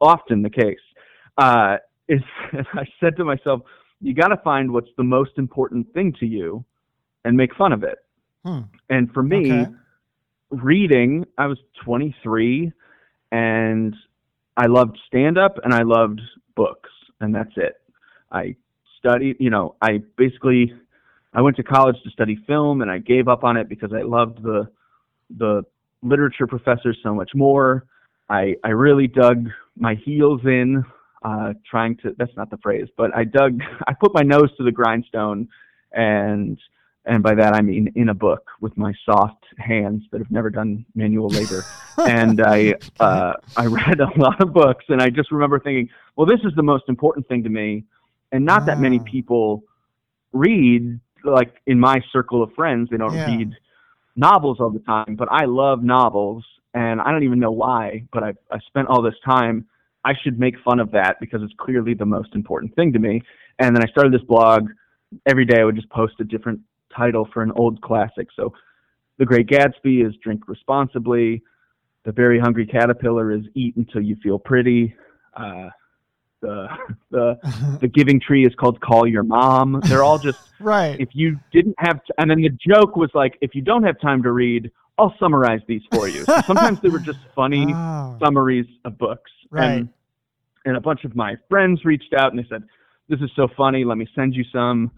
[0.00, 0.78] often the case,
[1.36, 1.78] uh,
[2.10, 2.22] is
[2.74, 3.62] I said to myself,
[4.00, 6.64] you got to find what's the most important thing to you,
[7.24, 7.98] and make fun of it.
[8.44, 8.60] Hmm.
[8.88, 9.70] And for me, Okay.
[10.50, 12.72] reading, I was 23
[13.32, 13.94] and
[14.56, 16.20] I loved stand up and I loved
[16.56, 17.74] books and that's it.
[18.32, 18.56] I
[18.98, 20.74] studied, you know, I basically
[21.32, 24.02] I went to college to study film and I gave up on it because I
[24.02, 24.68] loved the
[25.36, 25.62] the
[26.02, 27.86] literature professors so much more.
[28.28, 30.84] I I really dug my heels in
[31.22, 34.64] uh trying to that's not the phrase, but I dug I put my nose to
[34.64, 35.48] the grindstone
[35.92, 36.58] and
[37.04, 40.50] and by that I mean in a book with my soft hands that have never
[40.50, 41.66] done manual labor.
[42.06, 46.26] and I uh, I read a lot of books, and I just remember thinking, well,
[46.26, 47.84] this is the most important thing to me,
[48.32, 49.10] and not that many Ah.
[49.10, 49.64] people
[50.32, 51.00] read.
[51.22, 53.26] Like in my circle of friends, they don't Yeah.
[53.26, 53.54] read
[54.16, 58.04] novels all the time, but I love novels, and I don't even know why.
[58.12, 59.66] But I I spent all this time.
[60.04, 63.22] I should make fun of that because it's clearly the most important thing to me.
[63.58, 64.68] And then I started this blog.
[65.26, 66.60] Every day I would just post a different
[66.94, 68.28] title for an old classic.
[68.34, 68.52] So
[69.18, 71.42] The Great Gatsby is Drink Responsibly.
[72.04, 74.94] The Very Hungry Caterpillar is Eat Until You Feel Pretty.
[75.34, 75.68] Uh,
[76.40, 76.68] the,
[77.10, 77.38] the,
[77.80, 79.80] the Giving Tree is called Call Your Mom.
[79.84, 80.98] They're all just, right.
[80.98, 84.00] if you didn't have, t- and then the joke was like, if you don't have
[84.00, 86.24] time to read, I'll summarize these for you.
[86.24, 89.30] So sometimes they were just funny Oh, summaries of books.
[89.50, 89.70] Right.
[89.70, 89.88] And,
[90.64, 92.64] and a bunch of my friends reached out and they said,
[93.08, 94.90] This is so funny, let me send you some.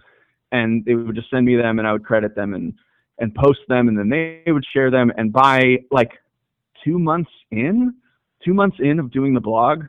[0.50, 2.74] And they would just send me them and I would credit them and,
[3.18, 5.12] and post them and then they would share them.
[5.16, 6.10] And by like
[6.84, 7.94] two months in,
[8.44, 9.84] two months in of doing the blog,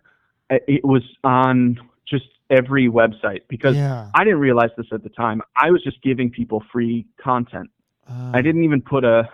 [0.49, 4.09] it was on just every website because yeah.
[4.13, 5.41] I didn't realize this at the time.
[5.55, 7.69] I was just giving people free content.
[8.07, 9.27] Uh, I didn't even put a,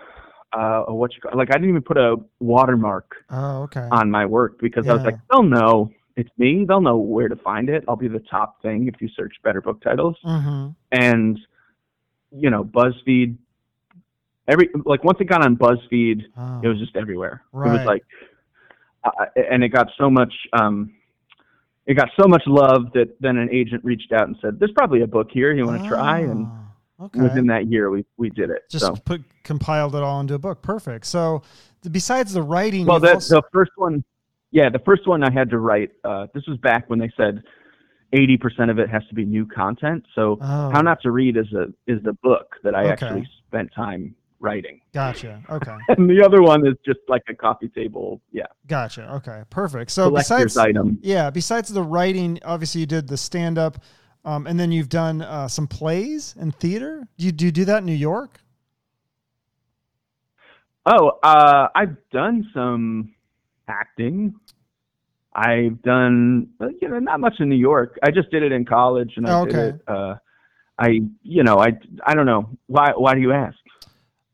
[0.56, 3.86] uh, a what you call, like I didn't even put a watermark Oh, okay.
[3.90, 6.64] on my work because I was like, they'll know it's me.
[6.66, 7.84] They'll know where to find it.
[7.88, 10.16] I'll be the top thing if you search better book titles.
[10.22, 11.38] hmm And
[12.32, 13.36] you know, BuzzFeed.
[14.48, 17.42] Every like once it got on BuzzFeed, Oh, it was just everywhere.
[17.52, 17.68] Right.
[17.68, 18.04] It was like,
[19.04, 20.32] uh, and it got so much.
[20.52, 20.92] um
[21.86, 25.02] it got so much love that then an agent reached out and said, "There's probably
[25.02, 25.52] a book here.
[25.52, 26.69] You want to try?" And Oh,
[27.00, 27.20] okay.
[27.20, 28.62] within that year, we we did it.
[28.70, 30.62] just so put compiled it all into a book.
[30.62, 31.06] Perfect.
[31.06, 31.42] So
[31.90, 34.04] besides the writing, Well, the, also- the first one,
[34.50, 35.90] yeah, the first one I had to write.
[36.04, 37.42] Uh, this was back when they said
[38.12, 40.04] eighty percent of it has to be new content.
[40.14, 40.70] So Oh.
[40.70, 42.90] How Not to Read is a is the book that I Okay.
[42.92, 45.42] actually spent time writing, gotcha.
[45.50, 49.12] Okay, and the other one is just like a coffee table, yeah, gotcha.
[49.16, 49.90] Okay, perfect.
[49.90, 50.98] So collector's besides, item.
[51.02, 53.76] yeah, besides the writing, obviously you did the stand up,
[54.24, 57.06] um, and then you've done uh, some plays and theater.
[57.18, 58.40] Do you do you do that in New York?
[60.86, 63.14] Oh, uh, I've done some
[63.68, 64.34] acting.
[65.32, 67.98] I've done, uh, you know, not much in New York.
[68.02, 69.82] I just did it in college, and I Oh, did it.
[69.86, 70.16] Uh,
[70.78, 72.92] I, you know, I, I don't know why.
[72.96, 73.56] Why do you ask?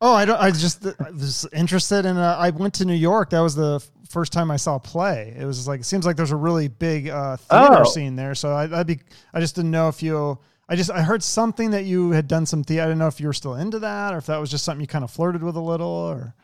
[0.01, 0.41] Oh, I don't.
[0.41, 2.17] I just I was interested in.
[2.17, 3.31] Uh, I went to New York.
[3.31, 5.35] That was the first time I saw play.
[5.39, 7.85] It was like it seems like there's a really big uh, theater Oh.
[7.85, 8.35] scene there.
[8.35, 9.01] So I, I'd be.
[9.35, 10.39] I just didn't know if you.
[10.69, 12.83] I just I heard something that you had done some theater.
[12.83, 14.81] I didn't know if you were still into that or if that was just something
[14.81, 15.87] you kind of flirted with a little.
[15.89, 16.35] Or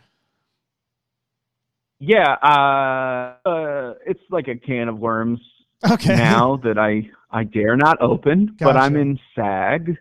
[1.98, 5.40] Yeah, uh, uh, it's like a can of worms
[5.90, 6.16] okay.
[6.16, 8.57] now that I I dare not open.
[8.59, 9.96] But I'm in SAG,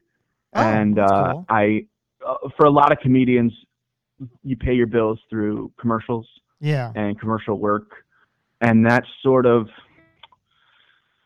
[0.54, 1.46] Oh, and uh, cool.
[1.50, 1.86] I
[2.28, 3.54] uh, for a lot of comedians,
[4.44, 6.28] you pay your bills through commercials
[6.62, 6.92] yeah.
[6.96, 7.92] and commercial work,
[8.62, 9.68] and that's sort of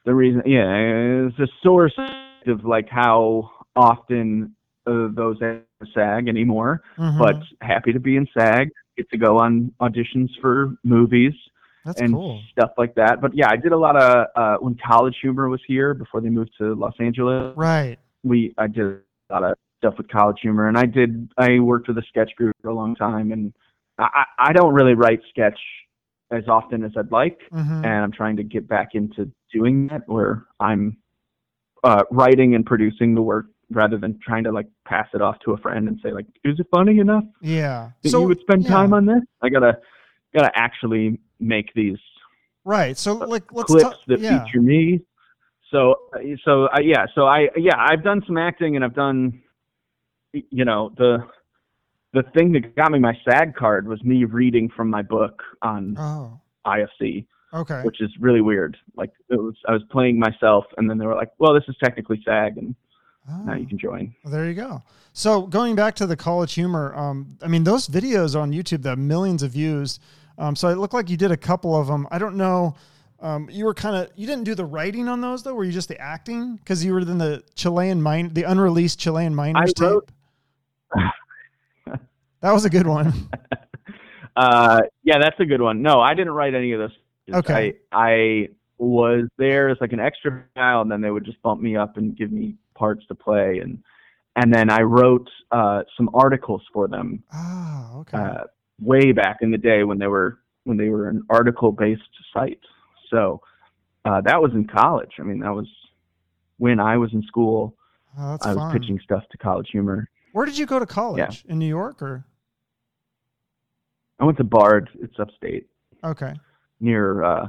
[0.05, 0.41] the reason.
[0.45, 1.93] Yeah, it's a source
[2.47, 4.55] of like how often
[4.87, 5.37] uh, those
[5.93, 6.81] SAG anymore.
[6.97, 7.19] Mhm.
[7.19, 8.69] But happy to be in SAG.
[8.97, 11.33] Get to go on auditions for movies
[11.85, 12.41] that's and cool.
[12.51, 13.21] stuff like that.
[13.21, 16.29] But yeah, I did a lot of uh, when College Humor was here before they
[16.29, 17.53] moved to Los Angeles.
[17.55, 17.97] Right.
[18.23, 21.87] We I did a lot of stuff with College Humor, and I did I worked
[21.87, 23.53] with a sketch group for a long time, and
[23.99, 25.59] I I don't really write sketch
[26.31, 30.01] as often as I'd like, hmm and I'm trying to get back into doing that
[30.07, 30.97] where I'm
[31.83, 35.51] uh, writing and producing the work rather than trying to like pass it off to
[35.53, 37.23] a friend and say like, is it funny enough?
[37.41, 37.91] Yeah.
[38.03, 38.71] that So you would spend yeah.
[38.71, 39.21] time on this.
[39.41, 39.77] I gotta
[40.35, 41.97] gotta actually make these
[42.63, 42.97] Right.
[42.97, 43.99] So like let's clips talk.
[44.07, 44.43] that Yeah.
[44.43, 45.01] feature me.
[45.71, 45.95] So
[46.43, 49.41] so uh, yeah, so I yeah I've done some acting and I've done
[50.33, 51.19] you know the
[52.15, 55.95] the thing that got me my SAG card was me reading from my book on
[55.99, 56.39] Oh.
[56.65, 57.27] IFC.
[57.53, 57.81] Okay.
[57.83, 58.75] which is really weird.
[58.97, 61.75] Like it was, I was playing myself, and then they were like, "Well, this is
[61.81, 62.75] technically SAG, and
[63.45, 63.55] now Oh.
[63.55, 64.83] you can join." Well, there you go.
[65.13, 68.97] So going back to the college humor, um, I mean, those videos on YouTube that
[68.97, 69.99] millions of views.
[70.37, 72.07] Um, so it looked like you did a couple of them.
[72.11, 72.75] I don't know.
[73.21, 75.53] Um, you were kind of you didn't do the writing on those though.
[75.53, 76.57] Were you just the acting?
[76.57, 81.03] Because you were in the Chilean mine, the unreleased Chilean miners I wrote- tape.
[82.45, 83.11] that was a good one.
[84.37, 85.81] Uh, yeah, that's a good one.
[85.81, 86.91] No, I didn't write any of this.
[87.33, 87.75] Okay.
[87.93, 91.61] I, I was there as like an extra guy, and then they would just bump
[91.61, 93.81] me up and give me parts to play, and
[94.35, 98.17] and then I wrote uh, some articles for them Ah, okay.
[98.17, 98.43] uh,
[98.81, 102.01] way back in the day when they were when they were an article based
[102.33, 102.59] site.
[103.09, 103.39] So
[104.03, 105.11] uh, that was in college.
[105.17, 105.67] I mean, that was
[106.57, 107.77] when I was in school.
[108.19, 108.73] oh, I was fun.
[108.77, 110.09] pitching stuff to College Humor.
[110.33, 111.19] Where did you go to college?
[111.45, 111.53] Yeah.
[111.53, 112.25] In New York or?
[114.19, 114.89] I went to Bard.
[115.01, 115.67] It's upstate
[116.03, 116.33] Okay.
[116.79, 117.23] near.
[117.23, 117.47] Uh,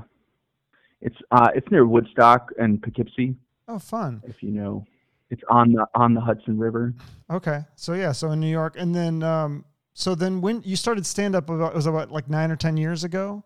[1.00, 3.37] it's uh, it's near Woodstock and Poughkeepsie.
[3.68, 4.22] Oh, fun.
[4.26, 4.85] if you know.
[5.29, 6.94] It's on the on the Hudson River.
[7.31, 7.64] Okay.
[7.74, 11.35] So yeah, so in New York, and then um, so then when you started stand
[11.35, 13.42] up, about it was about like nine or ten years ago.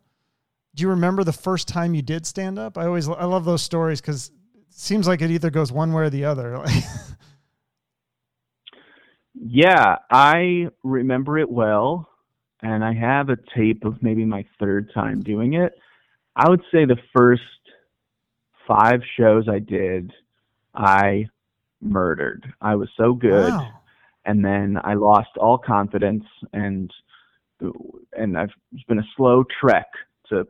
[0.74, 2.76] Do you remember the first time you did stand up?
[2.78, 4.34] I always I love those stories because it
[4.68, 6.62] seems like it either goes one way or the other.
[9.42, 12.09] Yeah, I remember it well,
[12.62, 15.72] and I have a tape of maybe my third time doing it.
[16.36, 17.42] I would say the first
[18.66, 20.12] five shows I did,
[20.74, 21.28] I
[21.82, 22.52] murdered.
[22.60, 23.80] I was so good, Wow.
[24.24, 26.90] and then I lost all confidence, and
[28.16, 29.86] and I've it's been a slow trek
[30.28, 30.46] to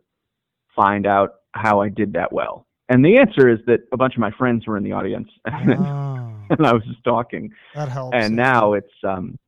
[0.76, 2.66] find out how I did that well.
[2.88, 5.74] And the answer is that a bunch of my friends were in the audience, and,
[5.80, 8.14] Oh, and I was just talking that helps.
[8.16, 9.38] and now it's um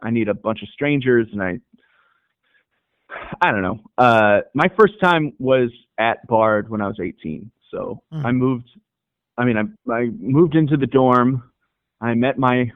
[0.00, 1.58] i need a bunch of strangers and i
[3.40, 3.80] i don't know.
[3.96, 8.24] Uh my first time was at bard when i was 18 so Mhm.
[8.24, 8.68] i moved
[9.36, 11.42] i mean I, I moved into the dorm.
[12.00, 12.70] I met my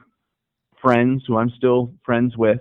[0.81, 2.59] friends who i'm still friends with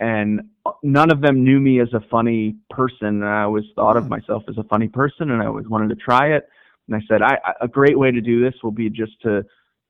[0.00, 0.42] and
[0.82, 3.06] none of them knew me as a funny person.
[3.22, 4.10] And i always thought of Hmm.
[4.10, 6.48] myself as a funny person and i always wanted to try it.
[6.88, 9.44] And i said I, I a great way to do this will be just to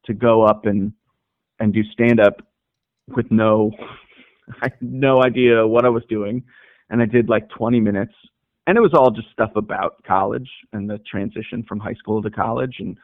[0.07, 0.93] to go up and
[1.61, 2.43] and do stand up
[3.09, 3.73] with no
[4.63, 6.45] I had no idea what I was doing
[6.91, 8.13] and I did like 20 minutes.
[8.67, 12.31] And it was all just stuff about college and the transition from high school to
[12.31, 12.99] college and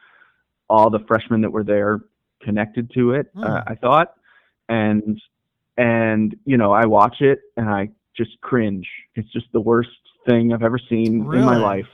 [0.69, 2.01] all the freshmen that were there
[2.41, 3.43] connected to it Hmm.
[3.43, 4.13] uh, I thought.
[4.69, 5.21] And
[5.77, 8.87] and you know I watch it and I just cringe.
[9.15, 9.89] It's just the worst
[10.27, 11.85] thing I've ever seen in my life.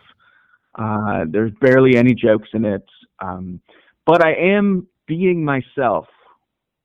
[0.76, 2.86] Uh, there's barely any jokes in it
[3.22, 3.62] um,
[4.06, 6.08] but I am being myself,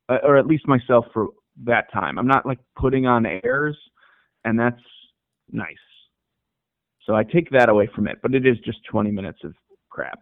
[0.08, 1.28] uh, or at least myself for
[1.64, 2.18] that time.
[2.18, 3.76] I'm not like putting on airs,
[4.44, 4.80] and that's
[5.54, 5.76] nice.
[7.06, 9.54] So I take that away from it, but it is just 20 minutes of
[9.90, 10.20] crap.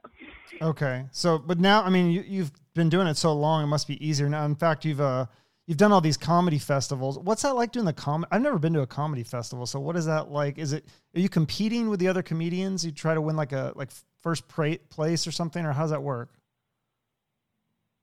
[0.60, 1.06] Okay.
[1.10, 4.04] So, but now, I mean, you, you've been doing it so long, it must be
[4.06, 4.44] easier now.
[4.44, 5.26] In fact, you've uh,
[5.66, 7.18] you've done all these comedy festivals.
[7.18, 8.26] What's that like doing the com?
[8.30, 9.66] I've never been to a comedy festival.
[9.66, 10.58] So, what is that like?
[10.58, 10.84] Is it
[11.16, 12.84] are you competing with the other comedians?
[12.84, 13.90] You try to win like a like
[14.22, 16.30] first pra- place or something, or how does that work?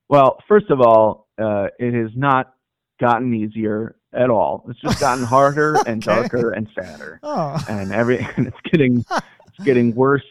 [0.10, 2.54] Well, first of all, uh, it has not
[3.00, 4.66] gotten easier at all.
[4.70, 9.66] It's just gotten harder and darker and sadder, Oh, and every and it's getting it's
[9.66, 10.24] getting worse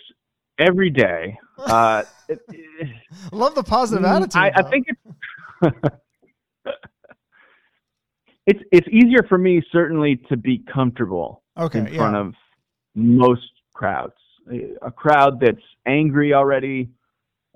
[0.58, 1.38] every day.
[1.58, 2.88] Uh, it, it-
[3.32, 4.36] love the positive Mm, attitude.
[4.36, 4.86] I, I think
[5.62, 5.78] it's
[8.46, 11.80] it's it's easier for me certainly to be comfortable okay.
[11.80, 11.96] in Yeah.
[11.98, 12.34] front of
[12.94, 14.14] most crowds.
[14.50, 16.88] A- A crowd that's angry already,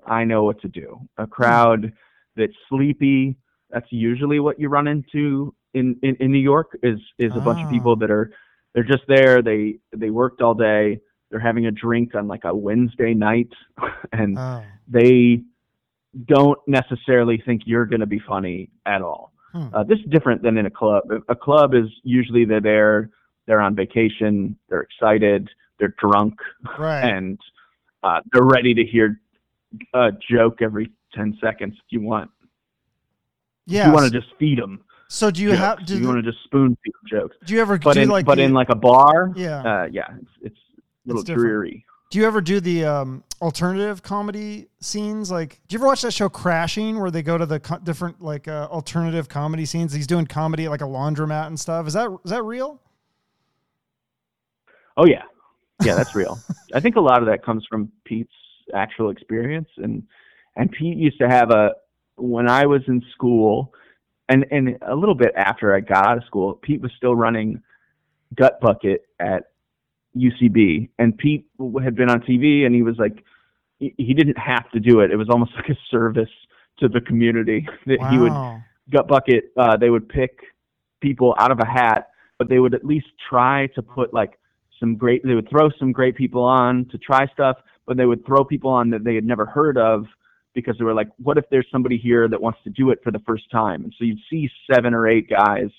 [0.05, 0.99] I know what to do.
[1.17, 1.91] A crowd
[2.35, 3.35] that's sleepy,
[3.69, 7.59] that's usually what you run into in, in, in New York is is a bunch
[7.61, 7.71] of Ah.
[7.71, 8.31] people that are
[8.73, 10.99] they're just there, they they worked all day,
[11.29, 13.49] they're having a drink on like a Wednesday night
[14.13, 14.63] and Oh.
[14.87, 15.41] they
[16.25, 19.33] don't necessarily think you're going to be funny at all.
[19.51, 19.67] Hmm.
[19.73, 21.03] Uh, this is different than in a club.
[21.29, 23.09] A club is usually they're there,
[23.47, 25.49] they're on vacation, they're excited,
[25.79, 26.35] they're drunk,
[26.77, 27.01] Right.
[27.15, 27.39] and
[28.03, 29.19] uh, they're ready to hear
[29.93, 32.29] a joke every 10 seconds if you want.
[33.65, 33.87] yeah.
[33.87, 34.83] You want to just feed them.
[35.07, 35.59] So do you jokes.
[35.59, 35.85] have?
[35.85, 37.35] Do, you want to just spoon feed jokes.
[37.45, 39.61] do you ever But do in like but the, in like a bar, yeah?
[39.61, 40.59] uh, yeah, it's it's
[41.05, 41.47] a little different.
[41.47, 41.85] dreary.
[42.09, 45.31] Do you ever do the um, alternative comedy scenes?
[45.31, 48.21] Like, do you ever watch that show Crashing, where they go to the co- different
[48.21, 49.93] like uh, alternative comedy scenes?
[49.93, 51.87] He's doing comedy at like a laundromat and stuff.
[51.87, 52.79] Is that is that real?
[54.95, 55.23] Oh yeah,
[55.83, 56.39] yeah, that's real.
[56.73, 58.31] I think a lot of that comes from Pete's
[58.75, 60.03] actual experience, and
[60.55, 61.71] and Pete used to have a
[62.15, 63.73] when I was in school,
[64.29, 67.61] and and a little bit after I got out of school, Pete was still running
[68.35, 69.51] Gut Bucket at
[70.17, 71.45] UCB, and Pete
[71.83, 73.23] had been on TV, and he was like,
[73.79, 75.11] he, didn't have to do it.
[75.11, 76.29] It was almost like a service
[76.79, 78.11] to the community that wow.
[78.11, 79.51] he would gut bucket.
[79.57, 80.39] Uh, they would pick
[81.01, 84.39] people out of a hat, but they would at least try to put like
[84.79, 85.23] some great.
[85.25, 88.69] They would throw some great people on to try stuff, but they would throw people
[88.69, 90.05] on that they had never heard of
[90.53, 93.11] because they were like, what if there's somebody here that wants to do it for
[93.11, 93.83] the first time?
[93.83, 95.69] And so you'd see seven or eight guys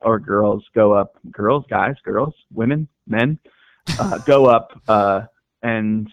[0.00, 3.38] or girls go up, girls, guys, girls, women, men,
[3.98, 5.22] uh, go up uh,
[5.62, 6.08] and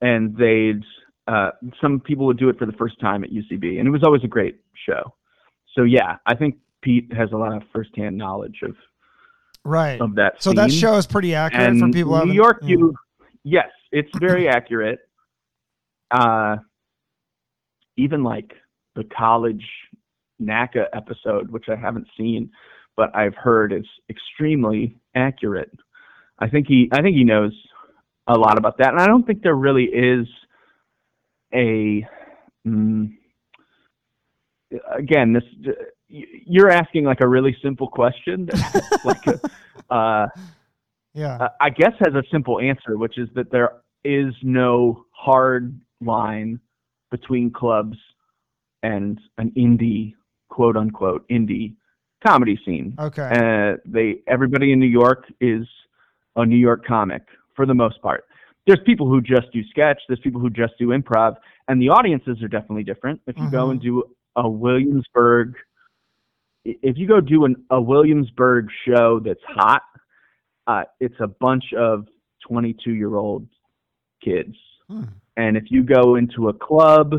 [0.00, 0.82] and they'd
[1.26, 1.50] uh,
[1.80, 4.22] some people would do it for the first time at UCB, and it was always
[4.24, 5.14] a great show.
[5.74, 8.76] So yeah, I think Pete has a lot of firsthand knowledge of
[9.64, 10.42] right of that.
[10.42, 12.24] So that show is pretty accurate and for people.
[12.26, 12.68] New York, yeah.
[12.68, 12.94] you
[13.42, 14.98] yes, it's very accurate.
[16.10, 16.56] Uh,
[17.96, 18.52] even like
[18.94, 19.64] the college
[20.40, 22.50] NACA episode, which I haven't seen,
[22.96, 25.70] but I've heard is extremely accurate.
[26.38, 27.52] I think he, I think he knows
[28.26, 30.26] a lot about that, and I don't think there really is
[31.54, 32.06] a.
[32.66, 33.12] Mm,
[34.90, 35.44] again, this
[36.08, 38.48] you're asking like a really simple question,
[39.04, 39.22] like
[39.90, 40.26] uh,
[41.14, 41.48] yeah.
[41.60, 43.74] I guess has a simple answer, which is that there
[44.04, 46.60] is no hard line
[47.14, 47.96] between clubs
[48.82, 50.14] and an indie,
[50.48, 51.76] quote unquote, indie
[52.26, 52.92] comedy scene.
[52.98, 53.22] Okay.
[53.22, 55.64] Uh, they everybody in New York is
[56.34, 57.22] a New York comic
[57.54, 58.24] for the most part.
[58.66, 60.00] There's people who just do sketch.
[60.08, 61.36] There's people who just do improv,
[61.68, 63.20] and the audiences are definitely different.
[63.28, 63.70] If you go Mhm.
[63.72, 64.02] and do
[64.34, 65.54] a Williamsburg,
[66.64, 69.82] if you go do an, a Williamsburg show that's hot,
[70.66, 72.08] uh, it's a bunch of
[72.48, 73.46] 22 year old
[74.20, 74.56] kids.
[74.88, 75.04] Hmm.
[75.36, 77.14] And if you go into a club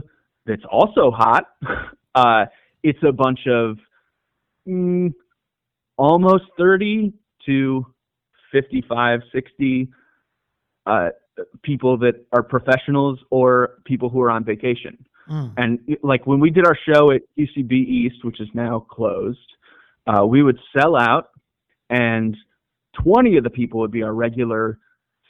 [0.45, 1.45] that's also hot,
[2.15, 2.45] uh,
[2.83, 3.77] it's a bunch of
[4.67, 5.13] mm,
[5.97, 7.13] almost 30
[7.45, 7.85] to
[8.51, 9.89] 55, 60
[10.85, 11.09] uh,
[11.63, 15.05] people that are professionals or people who are on vacation.
[15.29, 15.53] Mm.
[15.57, 19.39] And like when we did our show at UCB East, which is now closed,
[20.07, 21.29] uh, we would sell out,
[21.89, 22.37] and
[23.03, 24.79] 20 of the people would be our regular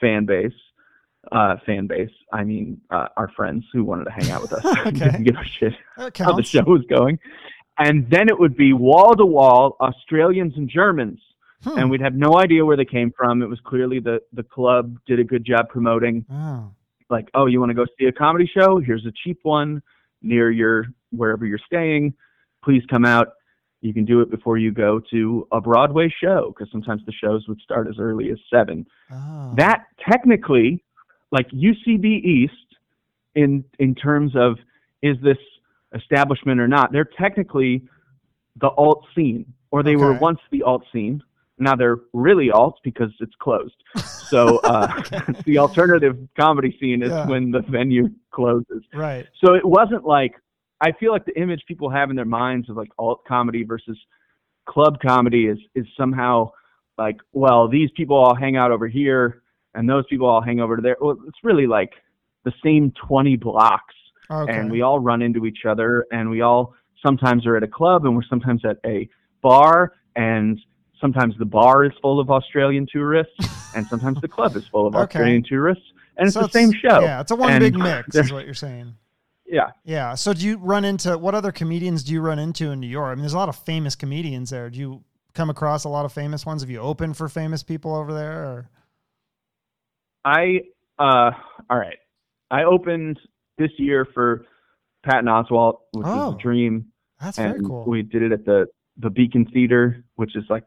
[0.02, 0.52] fan base.
[1.32, 2.10] Uh, fan base.
[2.32, 4.64] I mean, uh, our friends who wanted to hang out with us.
[4.88, 4.92] Okay.
[4.94, 5.74] Didn't give a shit
[6.18, 7.18] how the show was going.
[7.78, 11.20] And then it would be wall to wall Australians and Germans,
[11.64, 11.78] Hmm.
[11.80, 13.42] and we'd have no idea where they came from.
[13.42, 16.72] It was clearly the the club did a good job promoting Oh.
[17.10, 18.78] like, oh, you want to go see a comedy show?
[18.80, 19.82] Here's a cheap one
[20.22, 22.14] near your wherever you're staying.
[22.64, 23.30] Please come out.
[23.82, 27.48] You can do it before you go to a Broadway show because sometimes the shows
[27.48, 28.86] would start as early as seven.
[29.12, 29.54] Oh.
[29.58, 30.84] That technically,
[31.38, 32.06] like UCB
[32.36, 32.54] East,
[33.36, 34.58] in in terms of
[35.02, 35.38] is this
[35.94, 37.84] establishment or not, they're technically
[38.64, 41.22] the alt scene, or they were once the alt scene.
[41.58, 43.76] Now they're really alt because it's closed.
[44.30, 44.88] So uh,
[45.46, 47.28] the alternative comedy scene is Yeah.
[47.28, 48.84] when the venue closes.
[48.94, 49.26] right.
[49.44, 50.34] So it wasn't like
[50.82, 53.98] I feel like the image people have in their minds of like alt comedy versus
[54.66, 56.52] club comedy is is somehow
[56.98, 59.42] like well these people all hang out over here
[59.76, 60.98] and those people all hang over to there.
[61.00, 61.92] Well, it's really like
[62.44, 63.94] the same 20 blocks
[64.32, 64.58] Okay.
[64.58, 66.74] and we all run into each other and we all
[67.06, 69.08] sometimes are at a club and we're sometimes at a
[69.44, 70.60] bar and
[71.00, 73.34] sometimes the bar is full of Australian tourists
[73.76, 75.04] and sometimes the club is full of Okay.
[75.20, 75.84] Australian tourists
[76.18, 77.02] and it's So the same show.
[77.02, 78.96] Yeah, it's a one And big mix, is what you're saying.
[79.46, 79.72] Yeah.
[79.84, 80.16] Yeah.
[80.16, 83.12] So do you run into what other comedians do you run into in New York?
[83.12, 84.70] I mean, there's a lot of famous comedians there.
[84.72, 85.04] Do you
[85.34, 86.64] come across a lot of famous ones?
[86.64, 88.44] Have you opened for famous people over there?
[88.44, 88.70] Or?
[90.26, 90.62] I
[91.00, 91.32] uh
[91.70, 91.98] all right.
[92.52, 93.20] I opened
[93.58, 94.46] this year for
[95.04, 96.32] Patton Oswalt, which Oh.
[96.32, 96.86] was a dream.
[97.22, 97.86] That's and very cool.
[97.88, 98.68] we did it at the
[98.98, 100.64] the Beacon Theater, which is like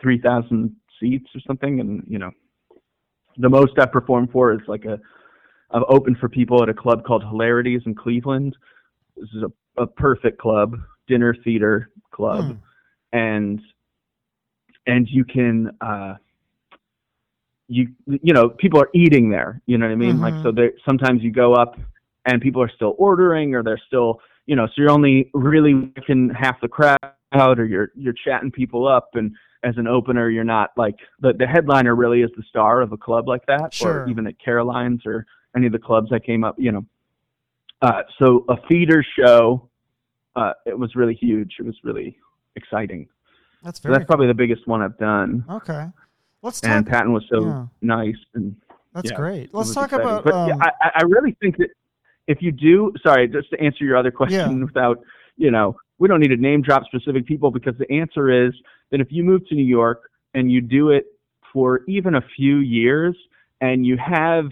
[0.00, 2.30] three thousand seats or something, and you know,
[3.38, 4.98] the most I've performed for is like a
[5.72, 8.56] I've opened for people at a club called Hilarities in Cleveland.
[9.16, 10.76] This is a, a perfect club,
[11.08, 13.16] dinner theater club, Hmm.
[13.18, 13.60] and
[14.86, 16.14] and you can uh
[17.68, 20.42] you you know people are eating there you know what i mean like Mhm.
[20.42, 21.78] so there sometimes you go up
[22.26, 26.30] and people are still ordering or they're still you know so you're only really working
[26.30, 26.98] half the crowd
[27.32, 29.32] or you're you're chatting people up and
[29.62, 32.96] as an opener you're not like the the headliner really is the star of a
[32.96, 34.02] club like that Sure.
[34.02, 35.24] or even at caroline's or
[35.56, 36.84] any of the clubs i came up you know
[37.82, 39.68] uh so a feeder show
[40.36, 42.18] uh it was really huge it was really
[42.56, 43.08] exciting
[43.62, 45.44] That's so very that's probably the biggest one I've done.
[45.48, 45.86] Okay.
[46.42, 46.70] Let's talk.
[46.70, 47.66] And Patton was so yeah.
[47.80, 48.56] nice and
[48.94, 49.54] That's yeah, great.
[49.54, 50.06] Let's talk exciting.
[50.06, 50.24] about.
[50.24, 51.68] But um, yeah, I, I really think that
[52.26, 54.64] if you do, sorry, just to answer your other question Yeah.
[54.64, 54.98] without,
[55.36, 58.52] you know, we don't need to name drop specific people because the answer is
[58.90, 61.06] that if you move to New York and you do it
[61.52, 63.14] for even a few years
[63.60, 64.46] and you have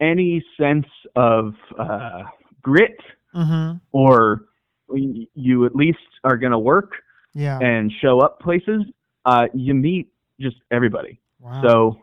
[0.00, 0.86] any sense
[1.16, 2.22] of uh,
[2.62, 2.96] grit
[3.32, 3.76] Mm-hmm.
[3.92, 4.46] or
[4.92, 6.94] you at least are going to work
[7.32, 7.60] Yeah.
[7.60, 8.82] and show up places,
[9.24, 10.08] uh, you meet
[10.40, 11.20] just everybody.
[11.40, 11.62] wow.
[11.62, 12.02] So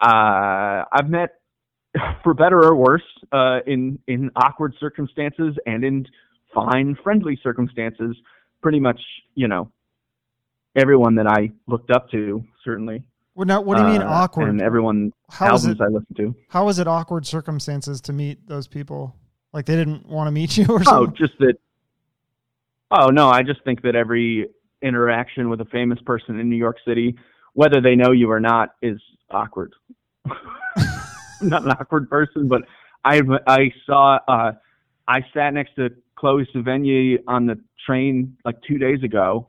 [0.00, 1.30] uh, I've met,
[2.24, 6.06] for better or worse, uh, in in awkward circumstances and in
[6.54, 8.16] fine, friendly circumstances,
[8.62, 9.00] pretty much
[9.34, 9.70] you know
[10.76, 13.04] everyone that I looked up to certainly.
[13.34, 14.48] Well, now, what do you mean uh, awkward?
[14.48, 15.84] And everyone How is albums it?
[15.84, 16.34] I listen to.
[16.48, 19.16] How is it awkward circumstances to meet those people?
[19.52, 20.92] Like they didn't want to meet you or something?
[20.92, 21.54] Oh, just that.
[22.90, 24.48] Oh no, I just think that every
[24.84, 27.16] interaction with a famous person in New York City,
[27.54, 29.72] whether they know you or not, is awkward.
[30.26, 30.34] I'm
[31.40, 32.62] not an awkward person, but
[33.04, 34.52] I I saw uh,
[35.08, 39.48] I sat next to Chloe Sevigny on the train like two days ago,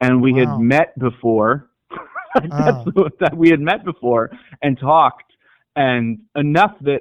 [0.00, 0.40] and we Wow.
[0.40, 1.70] had met before.
[2.52, 2.84] Oh.
[2.94, 5.32] That's that we had met before and talked,
[5.74, 7.00] and enough that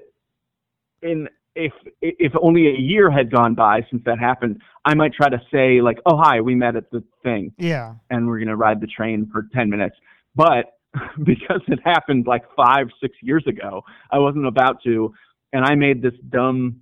[1.02, 5.30] in if if only a year had gone by since that happened, I might try
[5.30, 7.96] to say like, "Oh hi, we met at the thing, yeah.
[8.10, 9.96] and we're gonna ride the train for ten minutes."
[10.36, 10.66] But
[11.24, 15.14] because it happened like five, six years ago, I wasn't about to,
[15.54, 16.82] and I made this dumb,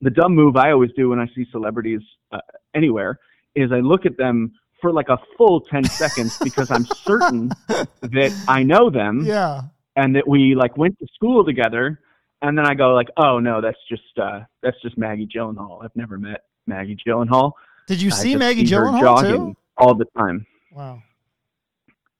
[0.00, 2.00] the dumb move I always do when I see celebrities
[2.32, 2.38] uh,
[2.74, 3.18] anywhere
[3.54, 8.44] is I look at them for like a full ten seconds because I'm certain that
[8.48, 9.62] I know them Yeah.
[9.96, 12.00] and that we like went to school together
[12.46, 15.84] and then I go like, oh no, that's just uh that's just Maggie Gyllenhaal.
[15.84, 17.52] I've never met Maggie Gyllenhaal.
[17.86, 19.56] Did you I see Maggie see Gyllenhaal jogging too?
[19.76, 20.46] all the time.
[20.72, 21.02] Wow.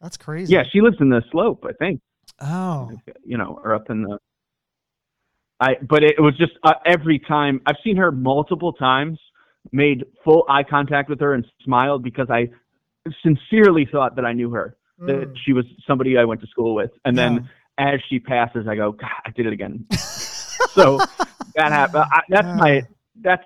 [0.01, 0.53] That's crazy.
[0.53, 2.01] Yeah, she lives in the slope, I think.
[2.41, 2.91] Oh.
[3.25, 4.19] You know, or up in the
[5.61, 9.19] I but it was just uh, every time I've seen her multiple times,
[9.73, 12.49] made full eye contact with her and smiled because I
[13.23, 15.37] sincerely thought that I knew her, that Mm.
[15.45, 16.91] she was somebody I went to school with.
[17.05, 17.29] And Yeah.
[17.29, 17.49] then
[17.79, 19.87] as she passes, I go, God, I did it again.
[20.71, 20.99] so
[21.55, 22.05] that happened.
[22.13, 22.55] I, that's Yeah.
[22.57, 22.83] my
[23.21, 23.45] that's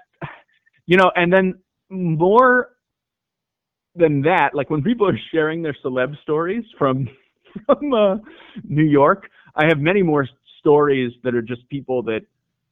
[0.87, 1.55] you know, and then
[1.91, 2.71] more
[3.95, 7.09] than that, like when people are sharing their celeb stories from
[7.67, 8.17] from uh,
[8.65, 10.27] New York, I have many more
[10.59, 12.23] stories that are just people that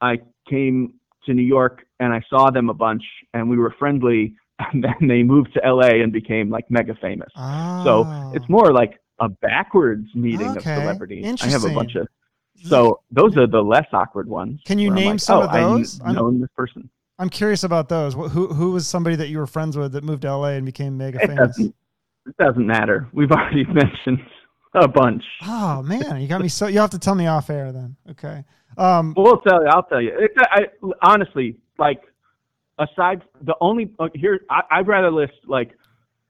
[0.01, 0.95] I came
[1.25, 3.03] to New York and I saw them a bunch
[3.35, 7.31] and we were friendly and then they moved to LA and became like mega famous.
[7.37, 7.83] Oh.
[7.85, 10.77] So it's more like a backwards meeting of Okay.
[10.77, 11.43] celebrities.
[11.43, 12.07] I have a bunch of
[12.65, 14.61] so those are the less awkward ones.
[14.65, 16.01] Can you name like, some oh, of those?
[16.01, 16.89] I I'm- this person.
[17.19, 18.13] I'm curious about those.
[18.13, 20.99] Who who was somebody that you were friends with that moved to LA and became
[20.99, 21.57] mega It famous?
[21.57, 21.75] doesn't
[22.27, 23.09] it doesn't matter.
[23.13, 24.21] We've already mentioned
[24.75, 25.25] a bunch.
[25.47, 26.67] Oh man, you got me so.
[26.67, 27.97] You have to tell me off air then.
[28.11, 28.45] Okay.
[28.77, 29.15] Um.
[29.17, 29.69] Well, tell you.
[29.69, 30.13] I'll tell you.
[30.19, 30.67] It's, I,
[31.01, 32.03] honestly, like,
[32.79, 35.71] aside the only uh, here, I, I'd rather list like,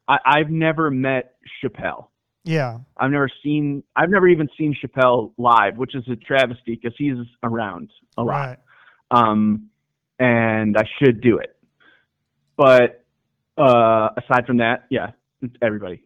[0.06, 2.06] I, I've never met Chappelle.
[2.46, 2.78] Yeah.
[2.96, 3.82] I've never seen.
[3.96, 8.32] I've never even seen Chappelle live, which is a travesty because he's around a lot.
[8.32, 8.58] Right.
[9.10, 9.68] Um,
[10.18, 11.56] and I should do it.
[12.56, 13.04] But
[13.58, 15.10] uh, aside from that, yeah,
[15.42, 16.00] it's everybody.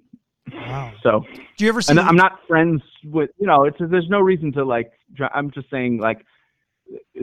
[0.52, 0.92] Wow.
[1.02, 1.24] So,
[1.56, 1.92] Do you ever see?
[1.92, 3.30] and I'm not friends with.
[3.38, 4.90] You know, it's there's no reason to like.
[5.34, 6.24] I'm just saying like.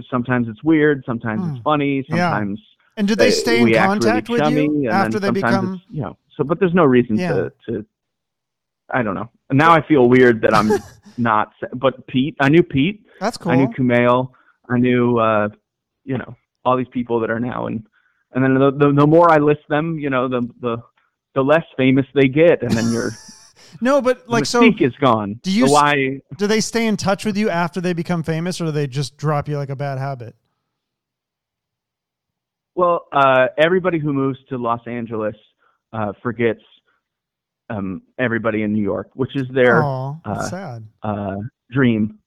[0.10, 1.04] Sometimes it's weird.
[1.06, 1.56] Sometimes Hmm.
[1.56, 2.06] it's funny.
[2.08, 2.30] Yeah.
[2.32, 2.62] Sometimes
[2.96, 5.30] and did they uh, stay in we act really contact with chummy, you after they
[5.30, 5.82] become?
[5.92, 7.34] you know so but there's no reason Yeah.
[7.34, 7.86] to to
[8.94, 10.74] i don't know now i feel weird that i'm
[11.18, 13.52] not but pete i knew pete That's cool.
[13.52, 14.32] i knew kumail
[14.70, 15.50] i knew uh
[16.04, 16.36] you know
[16.66, 17.86] all these people that are now and
[18.34, 20.78] and then the, the the more i list them you know the the
[21.36, 23.12] the less famous they get and then you're.
[23.82, 24.64] no, but like so.
[24.80, 27.80] is gone do you The s- why Do they stay in touch with you after
[27.80, 30.36] they become famous, or do they just drop you like a bad habit?
[32.76, 35.36] Well, uh, everybody who moves to Los Angeles
[35.94, 36.62] uh, forgets
[37.70, 39.82] um, everybody in New York, which is their
[40.26, 40.88] that's uh, sad.
[41.04, 41.36] uh,
[41.72, 42.20] dream.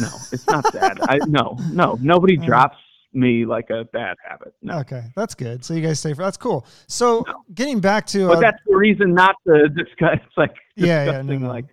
[0.00, 0.98] No, it's not sad.
[1.02, 2.44] I no, no, nobody Uh.
[2.44, 2.76] drops
[3.14, 4.54] me like a bad habit.
[4.62, 5.62] No, Okay, that's good.
[5.64, 6.66] So you guys stay for that's cool.
[6.88, 7.24] So
[7.54, 10.18] getting back to but uh, that's the reason not to discuss.
[10.36, 11.48] Like Yeah, yeah, no, no.
[11.48, 11.66] like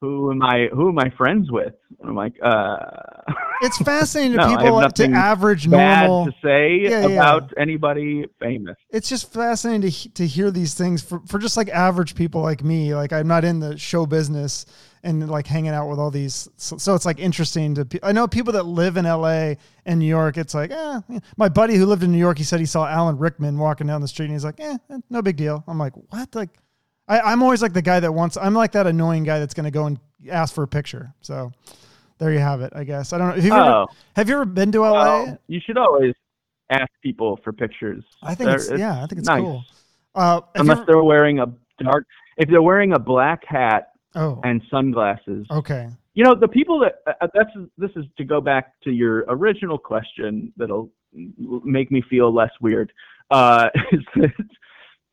[0.00, 0.68] who am I?
[0.72, 1.74] Who am I friends with?
[2.00, 2.76] And I'm like, uh,
[3.62, 6.26] it's fascinating to No, I people have to average normal.
[6.26, 7.14] to say Yeah, yeah.
[7.14, 8.76] about anybody famous.
[8.90, 12.62] it's just fascinating to to hear these things for, for just like average people like
[12.62, 12.94] me.
[12.94, 14.66] Like I'm not in the show business
[15.02, 16.48] and like hanging out with all these.
[16.56, 17.86] So, so it's like interesting to.
[18.02, 19.56] I know people that live in L.A.
[19.86, 20.36] and New York.
[20.36, 21.00] It's like, eh.
[21.36, 24.00] My buddy who lived in New York, he said he saw Alan Rickman walking down
[24.00, 25.62] the street, and he's like, eh, eh, no big deal.
[25.68, 26.34] I'm like, what?
[26.34, 26.50] Like,
[27.08, 28.36] I, I'm always like the guy that wants.
[28.36, 29.98] I'm like that annoying guy that's going to go and
[30.30, 31.12] ask for a picture.
[31.20, 31.52] So.
[32.18, 32.72] There you have it.
[32.74, 33.34] I guess I don't know.
[33.34, 34.92] Have you, ever, Oh, have you ever been to LA?
[34.92, 36.14] well, you should always
[36.70, 38.02] ask people for pictures.
[38.22, 39.02] I think They're- it's, yeah.
[39.02, 39.42] I think it's nice.
[39.42, 39.62] cool.
[40.14, 41.46] Uh, Unless they're wearing a
[41.78, 42.06] dark,
[42.38, 45.46] if they're wearing a black hat Oh, and sunglasses.
[45.50, 45.90] okay.
[46.14, 49.76] You know, the people that uh, that's this is to go back to your original
[49.76, 52.94] question that'll make me feel less weird.
[53.30, 54.32] Uh, is that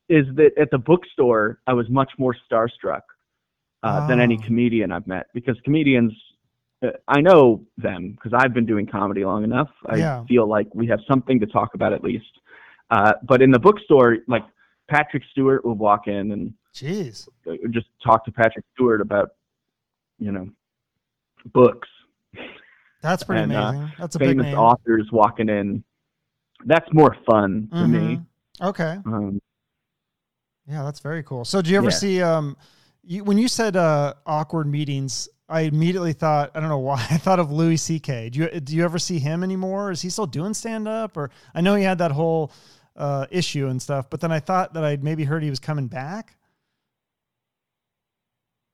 [0.09, 3.01] is that at the bookstore I was much more starstruck
[3.83, 4.45] uh, than any Oh.
[4.45, 6.13] comedian I've met because comedians.
[6.83, 9.69] uh, I know them because I've been doing comedy long enough.
[9.87, 10.23] I Yeah.
[10.25, 12.39] feel like we have something to talk about at least.
[12.89, 14.43] Uh, but in the bookstore, like
[14.89, 17.27] Patrick Stewart would walk in and Jeez.
[17.47, 19.29] uh, just talk to Patrick Stewart about,
[20.19, 20.49] you know,
[21.53, 21.87] books.
[23.01, 23.91] That's pretty And, uh, amazing.
[23.97, 25.83] That's a big Famous authors walking in.
[26.65, 28.17] That's more fun to me.
[28.17, 28.25] Mhm.
[28.69, 28.97] Okay.
[29.05, 29.41] Um,
[30.67, 31.45] Yeah, that's very cool.
[31.45, 31.91] So, do you ever Yeah.
[31.91, 32.55] see um,
[33.03, 35.29] you, when you said uh, awkward meetings?
[35.49, 38.29] I immediately thought I don't know why I thought of Louis C.K.
[38.29, 39.91] Do you do you ever see him anymore?
[39.91, 41.17] Is he still doing stand up?
[41.17, 42.51] Or I know he had that whole
[42.95, 45.87] uh, issue and stuff, but then I thought that I'd maybe heard he was coming
[45.87, 46.37] back.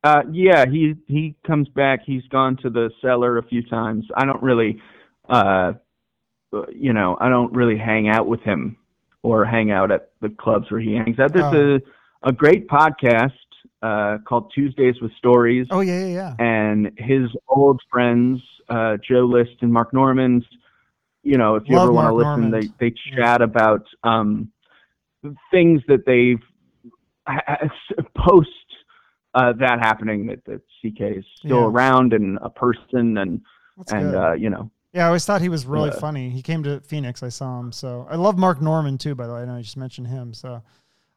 [0.03, 2.01] uh, yeah, he he comes back.
[2.05, 4.05] He's gone to the cellar a few times.
[4.15, 4.81] I don't really,
[5.27, 5.73] uh,
[6.73, 8.77] you know, I don't really hang out with him
[9.23, 11.33] or hang out at the clubs where he hangs out.
[11.33, 11.75] There's Oh.
[11.77, 13.31] a a great podcast
[13.81, 15.67] uh, called Tuesdays with Stories.
[15.71, 16.35] Oh yeah, yeah, yeah.
[16.39, 20.45] and his old friends, uh, Joe List and Mark Normand's.
[21.23, 23.15] You know, if you Love ever want to listen, they they Yeah.
[23.23, 24.51] chat about um,
[25.51, 26.41] things that they've
[28.15, 28.49] post
[29.35, 31.67] uh, that happening that that CK is still Yeah.
[31.67, 33.41] around and a person and
[33.77, 36.29] That's and uh, you know yeah, I always thought he was really uh, funny.
[36.29, 37.21] He came to Phoenix.
[37.21, 37.71] I saw him.
[37.71, 39.15] So I love Mark Normand too.
[39.15, 40.33] By the way, I know I just mentioned him.
[40.33, 40.61] So,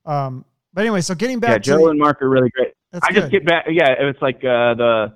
[0.04, 0.44] um,
[0.74, 2.74] but anyway, so getting back yeah to Joe the- and Mark are really great.
[3.02, 5.14] I just get back yeah it's like uh, the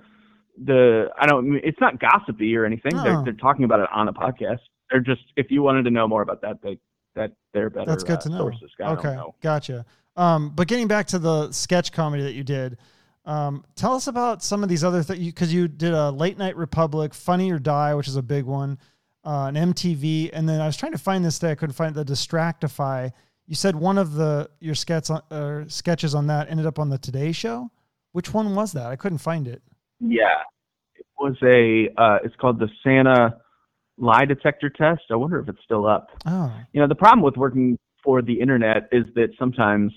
[0.65, 2.97] the I don't it's not gossipy or anything.
[2.97, 3.03] No.
[3.03, 4.61] They're they're talking about it on a podcast.
[4.91, 6.79] They're just if you wanted to know more about that they
[7.15, 8.39] that they're better That's good uh, to know.
[8.39, 8.71] sources.
[8.81, 9.35] I okay, know.
[9.43, 9.85] gotcha.
[10.17, 12.79] Um, but getting back to the sketch comedy that you did,
[13.27, 16.57] um, tell us about some of these other things because you did a Late Night
[16.57, 18.79] Republic, Funny or Die, which is a big one,
[19.25, 21.95] uh, an MTV, and then I was trying to find this day, I couldn't find
[21.95, 23.11] the Distractify.
[23.47, 26.89] You said one of the your sketches on, uh, sketches on that ended up on
[26.89, 27.71] the Today Show.
[28.13, 28.87] Which one was that?
[28.87, 29.63] I couldn't find it.
[30.01, 30.43] Yeah,
[30.95, 31.89] it was a.
[32.01, 33.37] Uh, it's called the Santa
[33.99, 35.03] lie detector test.
[35.11, 36.09] I wonder if it's still up.
[36.27, 39.93] Oh, You know, the problem with working for the internet is that sometimes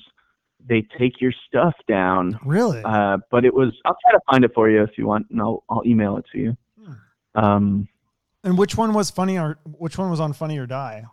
[0.67, 2.39] they take your stuff down.
[2.45, 2.81] really?
[2.83, 3.73] Uh, but it was.
[3.85, 6.25] I'll try to find it for you if you want, and I'll I'll email it
[6.33, 6.57] to you.
[6.83, 6.93] Hmm.
[7.35, 7.87] Um,
[8.43, 11.03] and which one was Funny or which one was on Funny or Die?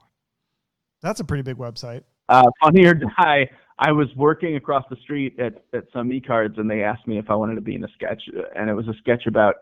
[1.02, 2.02] That's a pretty big website.
[2.28, 3.48] uh, funny or die.
[3.78, 7.18] I was working across the street at at some e cards, and they asked me
[7.18, 8.22] if I wanted to be in a sketch,
[8.56, 9.54] and it was a sketch about.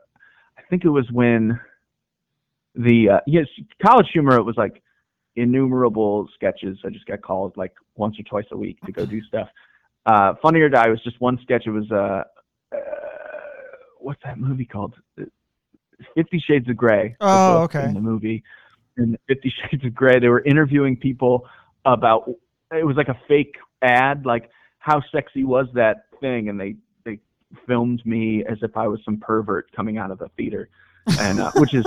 [0.57, 1.59] I think it was when
[2.75, 3.47] the uh, yes
[3.85, 4.37] college humor.
[4.37, 4.83] It was like
[5.37, 6.79] innumerable sketches.
[6.85, 9.49] I just got called like once or twice a week to go do stuff.
[10.07, 11.65] Uh, funny or die was just one sketch.
[11.67, 12.25] It was uh,
[12.75, 12.79] uh
[13.99, 14.95] what's that movie called?
[16.15, 17.17] Fifty Shades of Grey.
[17.21, 17.85] Oh, okay.
[17.85, 18.43] In the movie,
[18.97, 21.47] in Fifty Shades of Grey, they were interviewing people
[21.85, 22.29] about
[22.73, 27.19] it was like a fake ad, like how sexy was that thing, and they they
[27.67, 30.69] filmed me as if I was some pervert coming out of the theater,
[31.21, 31.85] and uh, which is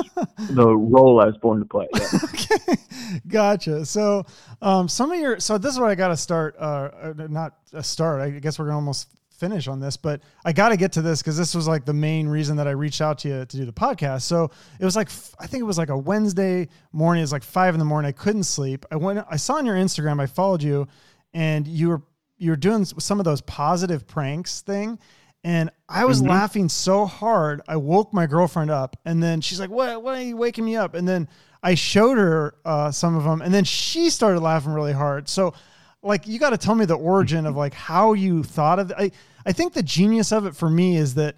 [0.52, 1.88] the role I was born to play.
[1.96, 2.08] Yeah.
[2.24, 2.82] okay,
[3.28, 3.86] gotcha.
[3.86, 4.26] So,
[4.62, 6.56] um, some of your so this is what I got to start.
[6.60, 8.22] Uh, uh, not a start.
[8.22, 11.22] I guess we're gonna almost finish on this, but I got to get to this
[11.22, 13.66] because this was like the main reason that I reached out to you to do
[13.66, 14.24] the podcast.
[14.24, 15.10] So it was like
[15.40, 17.22] I think it was like a Wednesday morning.
[17.22, 18.10] It was like five in the morning.
[18.10, 18.86] I couldn't sleep.
[18.92, 19.26] I went.
[19.30, 20.22] I saw on your Instagram.
[20.22, 20.88] I followed you,
[21.34, 22.02] and you were
[22.38, 25.00] you were doing some of those positive pranks thing.
[25.48, 26.28] And I was Mhm.
[26.28, 30.04] laughing so hard, I woke my girlfriend up, and then she's like, "What?
[30.04, 31.30] Why are you waking me up?" And then
[31.64, 35.30] I showed her uh, some of them, and then she started laughing really hard.
[35.30, 35.54] So,
[36.04, 38.92] like, you got to tell me the origin of like how you thought of.
[38.98, 39.10] I
[39.46, 41.36] I think the genius of it for me is that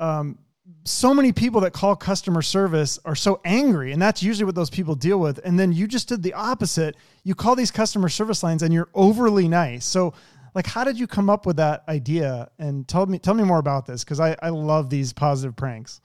[0.00, 0.36] um,
[0.84, 4.68] so many people that call customer service are so angry, and that's usually what those
[4.68, 5.40] people deal with.
[5.44, 6.94] And then you just did the opposite.
[7.24, 9.86] You call these customer service lines, and you're overly nice.
[9.86, 10.12] So.
[10.56, 12.50] Like, how did you come up with that idea?
[12.58, 16.00] And tell me, tell me more about this because I, I love these positive pranks.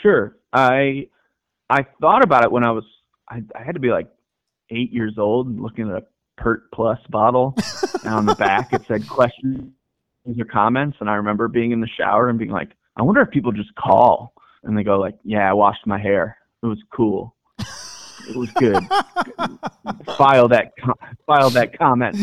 [0.00, 0.38] Sure.
[0.54, 1.08] I
[1.68, 2.84] I thought about it when I was
[3.28, 4.08] I, I had to be like
[4.70, 6.06] eight years old and looking at a
[6.38, 7.54] Pert Plus bottle
[8.04, 9.70] and on the back it said questions
[10.26, 13.28] or comments and I remember being in the shower and being like, I wonder if
[13.30, 14.32] people just call
[14.62, 16.38] and they go like, Yeah, I washed my hair.
[16.62, 17.35] It was cool.
[18.28, 18.82] It was good.
[20.16, 20.94] file that com-
[21.26, 22.16] file that comment.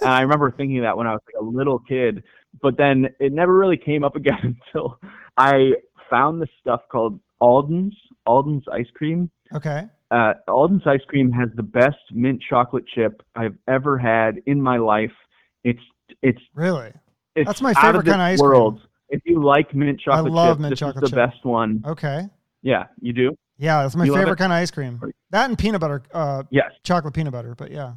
[0.00, 2.22] And I remember thinking that when I was like a little kid,
[2.60, 4.98] but then it never really came up again until
[5.36, 5.72] I
[6.10, 7.94] found this stuff called Alden's
[8.26, 9.30] Alden's ice cream.
[9.54, 9.84] Okay.
[10.10, 14.76] Uh, Alden's ice cream has the best mint chocolate chip I've ever had in my
[14.78, 15.12] life.
[15.64, 15.80] It's
[16.22, 16.92] it's Really?
[17.34, 18.48] it's That's my favorite kind of ice cream.
[18.50, 18.80] world.
[19.08, 21.30] If you like mint chocolate I love chip, mint this chocolate is the chip.
[21.32, 21.82] best one.
[21.86, 22.22] Okay.
[22.62, 23.36] Yeah, you do.
[23.58, 25.00] Yeah, that's my You favorite kind of ice cream.
[25.32, 26.70] That and peanut butter, uh, Yes.
[26.84, 27.54] chocolate peanut butter.
[27.56, 27.94] But yeah.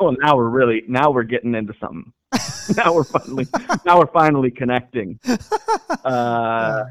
[0.00, 2.12] Well, now we're really now we're getting into something.
[2.76, 3.46] now we're finally
[3.86, 5.20] now we're finally connecting.
[6.04, 6.84] Uh,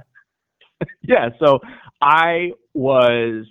[1.02, 1.30] yeah.
[1.40, 1.60] So
[2.02, 3.46] I was.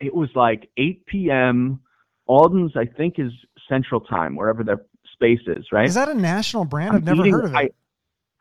[0.00, 1.80] It was like 8 p.m.
[2.26, 3.30] Alden's, I think, is
[3.68, 4.80] Central Time, wherever their
[5.12, 5.66] space is.
[5.70, 5.86] Right.
[5.86, 6.90] Is that a national brand?
[6.90, 7.56] I'm I've never eating- heard of it.
[7.56, 7.70] I,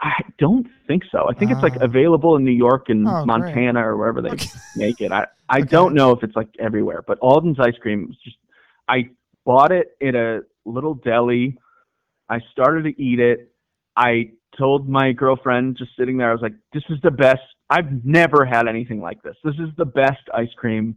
[0.01, 1.27] I don't think so.
[1.29, 1.83] I think it's like Ah.
[1.85, 3.27] available in New York and Oh, great.
[3.27, 4.49] Montana or wherever they Okay.
[4.75, 5.11] make it.
[5.11, 5.67] I, I Okay.
[5.67, 8.37] don't know if it's like everywhere, but Alden's ice cream is just
[8.89, 9.09] I
[9.45, 11.57] bought it in a little deli.
[12.29, 13.51] I started to eat it.
[13.95, 18.03] I told my girlfriend just sitting there, I was like, This is the best I've
[18.03, 19.35] never had anything like this.
[19.43, 20.95] This is the best ice cream.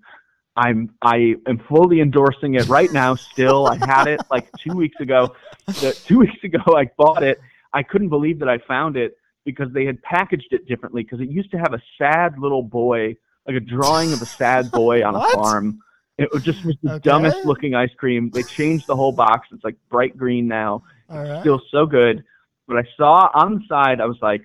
[0.56, 3.66] I'm I am fully endorsing it right now still.
[3.68, 5.34] I had it like two weeks ago.
[5.80, 7.40] The, two weeks ago I bought it.
[7.74, 11.28] I couldn't believe that I found it because they had packaged it differently because it
[11.28, 13.16] used to have a sad little boy,
[13.46, 15.80] like a drawing of a sad boy on a farm.
[16.16, 17.10] It was just was the Okay.
[17.10, 18.30] dumbest looking ice cream.
[18.30, 19.48] They changed the whole box.
[19.52, 20.84] It's like bright green now.
[21.10, 21.40] Right.
[21.40, 22.24] Still so good.
[22.68, 24.42] But I saw on the side, I was like,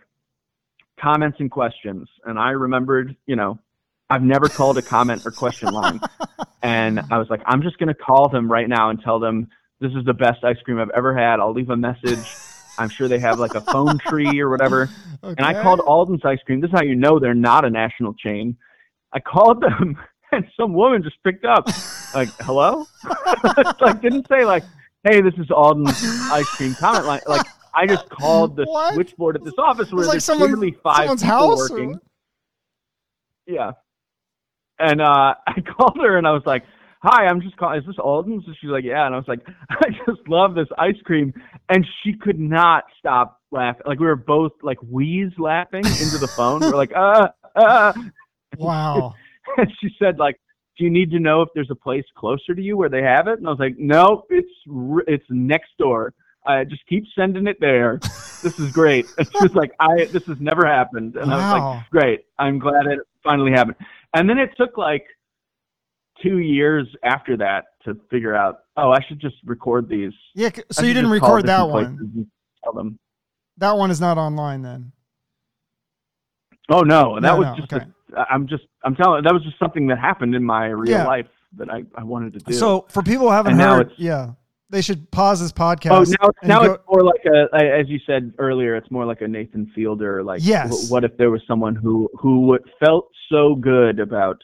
[0.99, 2.09] comments and questions.
[2.25, 3.59] And I remembered, you know,
[4.09, 6.01] I've never called a comment or question line.
[6.61, 9.47] And I was like, I'm just going to call them right now and tell them
[9.79, 11.39] this is the best ice cream I've ever had.
[11.39, 12.19] I'll leave a message.
[12.79, 14.89] I'm sure they have like a phone tree or whatever.
[15.21, 16.61] And I called Alden's Ice Cream.
[16.61, 18.55] This is how you know they're not a national chain.
[19.11, 19.97] I called them,
[20.31, 21.67] and some woman just picked up,
[22.15, 22.85] like, "Hello,"
[23.81, 24.63] like didn't say like,
[25.03, 26.01] "Hey, this is Alden's
[26.31, 28.93] Ice Cream." Comment line like I just called the What?
[28.93, 31.89] switchboard at this office where like there's someone- literally five people house or working.
[31.91, 32.01] what?
[33.45, 33.71] Yeah.
[34.79, 36.63] And uh, I called her and I was like,
[37.01, 37.79] "Hi, I'm just calling.
[37.79, 40.67] Is this Alden's?" And she's like, "Yeah." And I was like, "I just love this
[40.77, 41.33] ice cream,"
[41.69, 43.83] and she could not stop laughing.
[43.85, 46.61] Like we were both like wheeze laughing into the phone.
[46.61, 47.93] we're like, "Uh, uh,"
[48.57, 49.13] Wow.
[49.57, 50.39] and she said like.
[50.77, 53.27] Do you need to know if there's a place closer to you where they have
[53.27, 53.37] it?
[53.37, 56.13] And I was like, no, it's r- it's next door.
[56.47, 57.99] I just keep sending it there.
[58.41, 59.05] This is great.
[59.17, 61.17] And she was like, I this has never happened.
[61.17, 61.83] And I was like, Wow.
[61.91, 62.21] great.
[62.37, 63.75] I'm glad it finally happened.
[64.13, 65.03] And then it took like
[66.21, 70.13] two years after that to figure out, oh, I should just record these.
[70.35, 70.49] Yeah.
[70.71, 72.27] So you didn't record that one.
[72.63, 72.99] Tell them.
[73.57, 74.91] That one is not online then.
[76.69, 77.73] Oh no, that No, was no, just.
[77.73, 77.85] okay.
[78.15, 78.63] A, I'm just.
[78.83, 79.23] I'm telling.
[79.23, 81.07] That was just something that happened in my real Yeah.
[81.07, 82.53] life that I, I wanted to do.
[82.53, 84.31] So for people who haven't And heard, yeah,
[84.69, 86.15] they should pause this podcast.
[86.21, 89.05] Oh, now, now go- it's more like a, a- as you said earlier, it's more
[89.05, 90.23] like a Nathan Fielder.
[90.23, 90.91] Like, Yes.
[90.91, 94.37] what if there was someone who who felt so good about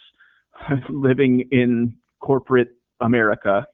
[0.89, 2.70] living in corporate
[3.01, 3.66] America,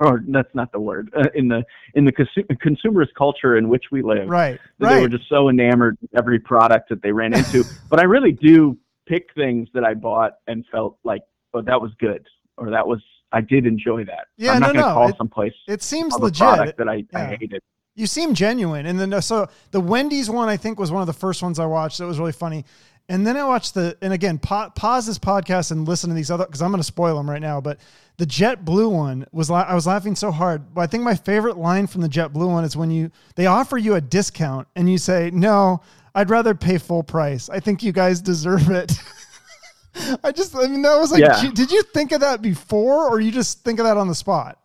[0.00, 3.84] or that's not the word, uh, in the in the consu- consumerist culture in which
[3.90, 7.32] we live, right, that they were just so enamored with every product that they ran
[7.34, 7.64] into.
[7.90, 8.76] but I really do
[9.06, 11.22] pick things that I bought and felt like,
[11.54, 12.26] oh, that was good,
[12.56, 13.00] or that was
[13.32, 14.26] I did enjoy that.
[14.36, 16.38] Yeah, I'm not no, going to no, call it- someplace It seems legit.
[16.38, 17.62] product that I, I hated.
[17.94, 18.84] You seem genuine.
[18.84, 21.58] And then uh, so the Wendy's one I think was one of the first ones
[21.58, 21.96] I watched.
[21.98, 22.66] That was really funny.
[23.08, 26.30] And then I watched the and again pa- pause this podcast and listen to these
[26.30, 27.60] other because I'm going to spoil them right now.
[27.60, 27.78] But
[28.16, 30.74] the JetBlue one was la- I was laughing so hard.
[30.74, 33.78] But I think my favorite line from the JetBlue one is when you they offer
[33.78, 35.82] you a discount and you say no,
[36.16, 37.48] I'd rather pay full price.
[37.48, 38.92] I think you guys deserve it.
[40.24, 41.50] I just I mean that was like Yeah.
[41.54, 44.58] did you think of that before or you just think of that on the spot?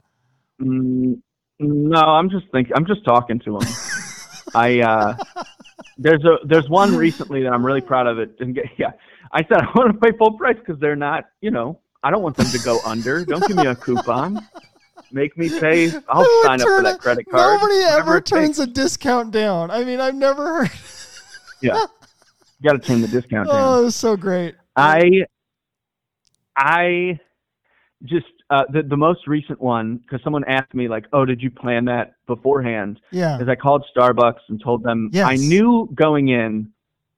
[0.61, 1.21] Mm,
[1.59, 2.73] no, I'm just thinking.
[2.75, 3.67] I'm just talking to him.
[4.55, 5.15] I uh,
[6.01, 8.19] there's a there's one recently that I'm really proud of.
[8.19, 8.91] It didn't get yeah.
[9.31, 11.25] I said I want to pay full price because they're not.
[11.41, 13.23] You know, I don't want them to go under.
[13.23, 14.45] Don't give me a coupon.
[15.11, 15.91] Make me pay.
[16.09, 17.59] I'll would sign up for that credit card.
[17.59, 19.71] Nobody Whatever ever turns a discount down.
[19.71, 20.71] I mean, I've never heard.
[21.63, 21.79] Yeah,
[22.59, 23.55] you got to turn the discount down.
[23.55, 24.55] Oh, it was so great.
[24.75, 25.27] I
[26.57, 27.19] I
[28.01, 31.51] just uh, the the most recent one because someone asked me like, oh, did you
[31.51, 32.99] plan that beforehand?
[33.11, 33.39] Yeah.
[33.41, 35.27] is I called Starbucks and told them Yes.
[35.27, 36.71] I knew going in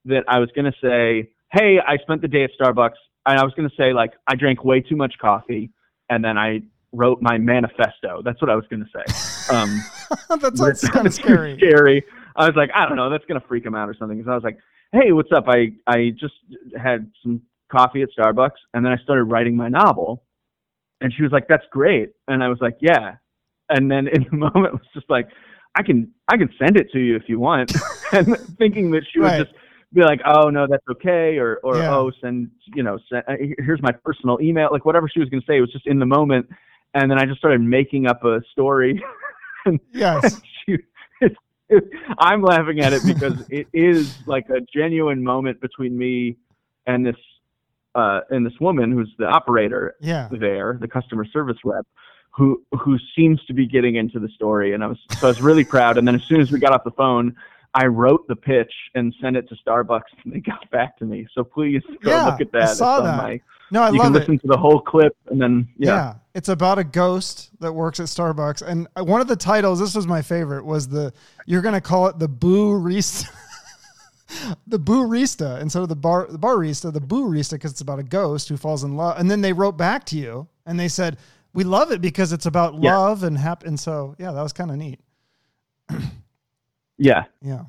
[0.05, 3.43] that I was going to say, "Hey, I spent the day at Starbucks," and I
[3.43, 5.69] was going to say like I drank way too much coffee,
[6.09, 6.61] and then I
[6.91, 8.21] wrote my manifesto.
[8.23, 9.55] That's what I was going to say.
[9.55, 9.81] Um,
[10.41, 11.57] that sounds kind of scary.
[11.61, 12.03] Scary.
[12.35, 14.21] I was like, I don't know, that's going to freak him out or something.
[14.25, 14.57] So I was like,
[14.91, 15.45] Hey, what's up?
[15.47, 16.35] I I just
[16.77, 17.41] had some
[17.71, 20.23] coffee at Starbucks, and then I started writing my novel.
[21.01, 23.15] And she was like, "That's great," and I was like, "Yeah."
[23.69, 25.27] And then in the moment, it was just like,
[25.75, 27.71] "I can I can send it to you if you want,"
[28.11, 29.39] and thinking that she would Right.
[29.39, 29.53] just
[29.93, 31.91] be like, "Oh no, that's okay," or or Yeah.
[31.91, 35.41] "Oh, send you know, send, uh, here's my personal email," like whatever she was going
[35.41, 35.57] to say.
[35.57, 36.47] It was just in the moment,
[36.93, 39.01] and then I just started making up a story.
[39.93, 40.35] Yes.
[40.65, 40.75] she,
[41.21, 41.35] it's,
[42.19, 46.35] I'm laughing at it because it is like a genuine moment between me
[46.85, 47.15] and this
[47.95, 50.27] uh, and this woman who's the operator Yeah.
[50.31, 51.85] there, the customer service rep,
[52.35, 54.73] who who seems to be getting into the story.
[54.73, 55.97] And I was so I was really proud.
[55.97, 57.35] And then as soon as we got off the phone,
[57.75, 61.27] I wrote the pitch and sent it to Starbucks, and they got back to me.
[61.33, 62.69] So please go Yeah, look at that.
[62.71, 63.17] It's saw that.
[63.17, 63.39] my-
[63.71, 64.19] No, I you love can it.
[64.19, 65.89] listen to the whole clip, and then Yeah.
[65.95, 69.79] yeah, it's about a ghost that works at Starbucks, and one of the titles.
[69.79, 70.65] This was my favorite.
[70.65, 71.13] Was the
[71.47, 73.27] you're gonna call it the Boo Rista,
[74.67, 77.99] the Boo Rista instead of the bar the barista, the Boo Rista because it's about
[77.99, 79.19] a ghost who falls in love.
[79.19, 81.17] And then they wrote back to you and they said
[81.53, 82.97] we love it because it's about Yeah.
[82.97, 83.63] love and hap.
[83.63, 84.99] And so yeah, that was kind of neat.
[86.97, 87.63] yeah, Yeah.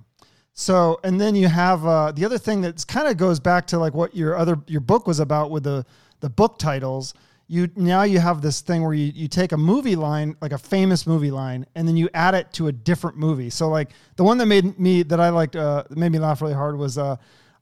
[0.57, 3.79] So, and then you have uh, the other thing that kind of goes back to
[3.79, 5.85] like what your other your book was about with the
[6.21, 7.13] the book titles.
[7.49, 10.59] You now you have this thing where you you take a movie line, like a
[10.59, 13.51] famous movie line, and then you add it to a different movie.
[13.51, 16.55] So, like the one that made me that I liked, uh, made me laugh really
[16.55, 17.17] hard was, uh,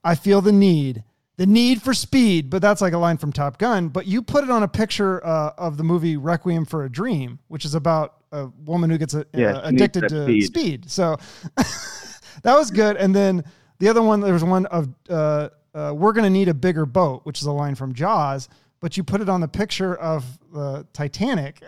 [0.04, 1.02] "I feel the need."
[1.38, 3.88] The need for speed, but that's like a line from Top Gun.
[3.88, 7.38] But you put it on a picture uh, of the movie Requiem for a Dream,
[7.48, 10.44] which is about a woman who gets uh, Yeah, uh, addicted to speed.
[10.44, 10.90] speed.
[10.90, 11.16] So
[11.56, 12.96] that was good.
[12.96, 13.44] And then
[13.78, 16.84] the other one, there was one of uh, uh, "We're going to need a bigger
[16.84, 20.24] boat," which is a line from Jaws, but you put it on the picture of
[20.52, 21.62] the Titanic.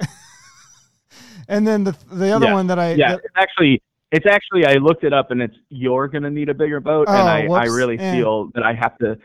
[1.49, 2.53] and then the the other Yeah.
[2.55, 3.13] one that I yeah.
[3.13, 6.55] that- It's actually it's actually I looked it up, and it's you're gonna need a
[6.55, 8.13] bigger boat, Oh, and I I really Eh.
[8.13, 9.17] feel that I have to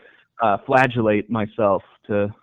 [0.42, 2.34] uh, flagellate myself to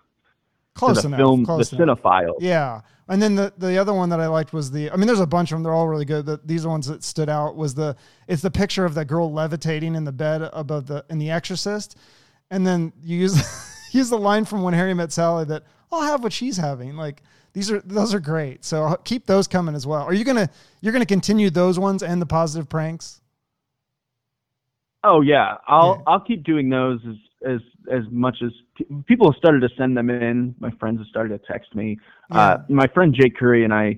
[0.73, 2.01] close to the enough, film close the enough.
[2.01, 2.33] cinephile.
[2.39, 2.81] Yeah.
[3.09, 5.25] And then the, the other one that I liked was the I mean there's a
[5.25, 7.73] bunch of them they're all really good but these are ones that stood out was
[7.73, 7.95] the
[8.27, 11.97] it's the picture of that girl levitating in the bed above the in the exorcist
[12.51, 16.21] and then you use use the line from when Harry met Sally that I'll have
[16.21, 17.23] what she's having like
[17.53, 20.49] these are those are great so keep those coming as well are you going to
[20.81, 23.21] you're going to continue those ones and the positive pranks
[25.03, 26.03] Oh yeah, I'll Yeah.
[26.11, 27.15] I'll keep doing those as
[27.45, 27.59] as
[27.91, 28.51] as much as
[29.05, 30.55] people have started to send them in.
[30.59, 31.97] My friends have started to text me.
[32.31, 33.97] Uh, my friend Jake Curry and I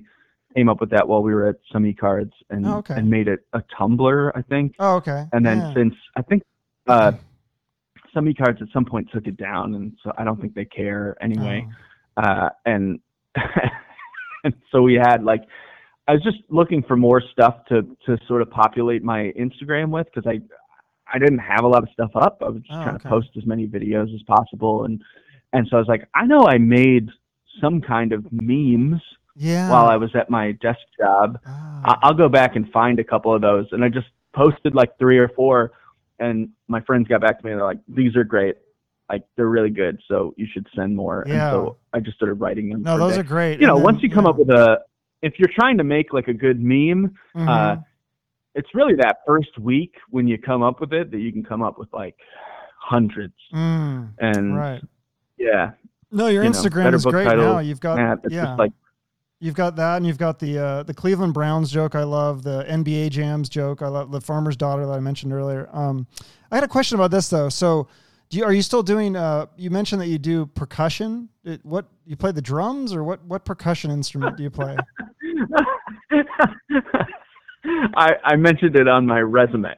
[0.54, 2.94] came up with that while we were at some e cards and Oh, okay.
[2.94, 4.74] and made it a Tumblr, I think.
[4.78, 5.74] oh okay And then Yeah.
[5.74, 6.42] since I think
[6.88, 7.12] uh,
[8.12, 10.64] some e cards at some point took it down, and so I don't think they
[10.64, 11.66] care anyway.
[12.16, 12.22] Oh.
[12.22, 12.98] Uh, and
[14.44, 15.42] and so we had like
[16.08, 20.08] I was just looking for more stuff to to sort of populate my Instagram with
[20.12, 20.40] because I
[21.12, 22.42] I didn't have a lot of stuff up.
[22.44, 23.02] I was just Oh, trying okay.
[23.04, 25.02] to post as many videos as possible, and
[25.52, 27.08] and so I was like, I know I made
[27.60, 29.02] some kind of memes
[29.36, 31.38] yeah while I was at my desk job.
[31.46, 31.80] Ah.
[31.84, 34.96] I- I'll go back and find a couple of those, and I just posted like
[34.98, 35.72] three or four,
[36.18, 38.56] and my friends got back to me and they're like, these are great.
[39.08, 41.24] Like they're really good, so you should send more.
[41.26, 41.32] Yeah.
[41.32, 42.82] And so I just started writing them.
[42.82, 44.30] no those day are great you know, then- once you come yeah.
[44.30, 44.78] up with a,
[45.22, 47.48] if you're trying to make like a good meme, Mhm.
[47.48, 47.76] uh,
[48.54, 51.62] it's really that first week when you come up with it that you can come
[51.62, 52.16] up with like
[52.78, 53.34] hundreds.
[53.54, 54.82] Mm, And right
[55.38, 55.72] yeah,
[56.10, 58.72] no your you Instagram better is great titles, now you've got it's yeah like
[59.42, 61.94] You've got that, and you've got the uh, the Cleveland Browns joke.
[61.94, 63.80] I love the NBA Jams joke.
[63.80, 65.66] I love the Farmer's Daughter that I mentioned earlier.
[65.72, 66.06] Um,
[66.50, 67.48] I had a question about this though.
[67.48, 67.88] So,
[68.28, 69.16] do you, are you still doing?
[69.16, 71.30] Uh, you mentioned that you do percussion.
[71.42, 73.24] It, what you play the drums, or what?
[73.24, 74.76] What percussion instrument do you play?
[77.64, 79.74] I, I mentioned it on my resume.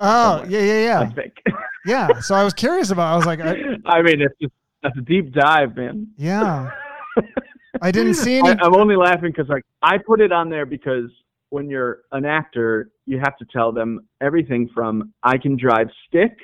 [0.00, 1.42] Oh, yeah, yeah, I yeah, think.
[1.84, 2.20] yeah.
[2.20, 3.12] So I was curious about.
[3.12, 3.56] I was like, I,
[3.86, 4.52] I mean, it's just
[4.82, 6.08] that's a deep dive, man.
[6.16, 6.70] yeah.
[7.82, 8.48] I didn't see any.
[8.48, 11.10] I, I'm only laughing because like I put it on there because
[11.50, 16.36] when you're an actor, you have to tell them everything from I can drive stick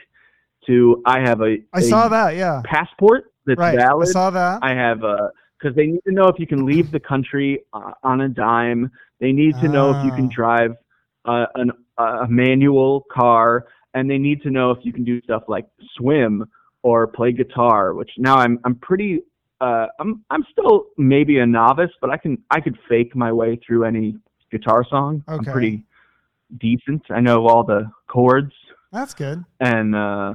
[0.67, 2.37] to I have a, I a saw that.
[2.37, 3.77] Yeah, passport that's right.
[3.77, 4.09] valid.
[4.09, 4.61] I saw that.
[4.63, 7.93] I have a because they need to know if you can leave the country uh,
[8.03, 8.91] on a dime.
[9.21, 10.35] They need to know if you can Ah.
[10.35, 10.77] drive
[11.25, 15.45] uh, an, a manual car, and they need to know if you can do stuff
[15.49, 16.45] like swim
[16.83, 17.95] or play guitar.
[17.95, 19.23] Which now I'm I'm pretty
[19.61, 23.59] uh, I'm I'm still maybe a novice, but I can I could fake my way
[23.67, 24.17] through any
[24.51, 25.25] guitar song.
[25.27, 25.83] I'm pretty
[26.59, 27.03] decent.
[27.11, 28.53] I know all the chords
[28.93, 29.45] That's good.
[29.61, 30.35] and uh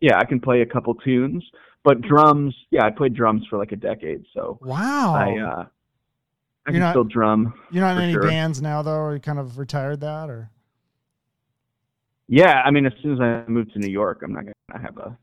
[0.00, 1.42] yeah, I can play a couple tunes.
[1.86, 5.14] But drums, yeah, I played drums for like a decade, so Wow.
[5.14, 5.64] I uh
[6.66, 7.54] I You're can not- still drum.
[7.70, 8.22] You're not in any sure.
[8.24, 10.50] bands now, though, or you kind of retired that, or
[12.28, 14.96] Yeah, I mean as soon as I move to New York, I'm not gonna have
[14.98, 15.16] a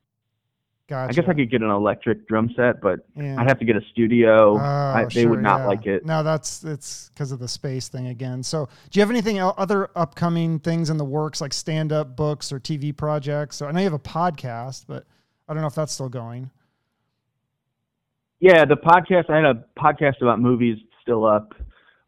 [0.88, 1.10] gotcha.
[1.10, 3.36] I guess I could get an electric drum set, but Yeah.
[3.42, 4.54] I'd have to get a studio.
[4.54, 5.68] Oh, I, they sure, would not yeah.
[5.68, 6.06] like it.
[6.06, 8.42] No, that's it's because of the space thing again.
[8.42, 12.16] So, do you have anything else, other upcoming things in the works, like stand up
[12.16, 13.58] books or TV projects?
[13.58, 15.06] So, I know you have a podcast, but
[15.48, 16.50] I don't know if that's still going.
[18.40, 19.30] Yeah, the podcast.
[19.30, 21.54] I had a podcast about movies still up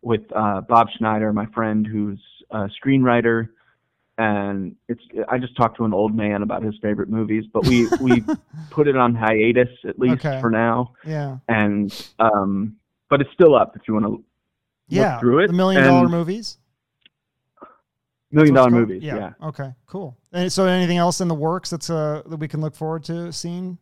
[0.02, 2.20] with uh, Bob Schneider, my friend, who's
[2.52, 3.50] a screenwriter,
[4.18, 7.88] and it's I just talked to an old man about his favorite movies, but we
[8.00, 8.24] we
[8.70, 10.40] put it on hiatus at least Okay.
[10.42, 11.38] for now, Yeah.
[11.48, 12.76] and um,
[13.10, 14.24] but it's still up if you want to
[14.90, 15.14] Yeah.
[15.14, 15.48] look through it.
[15.48, 16.58] The million dollar and movies.
[18.36, 19.20] Million dollar what dollar it's called?
[19.20, 19.32] movies.
[19.42, 19.48] Yeah.
[19.48, 19.74] Okay.
[19.88, 20.18] Cool.
[20.34, 23.32] And so, anything else in the works that's uh that we can look forward to
[23.34, 23.78] seeing?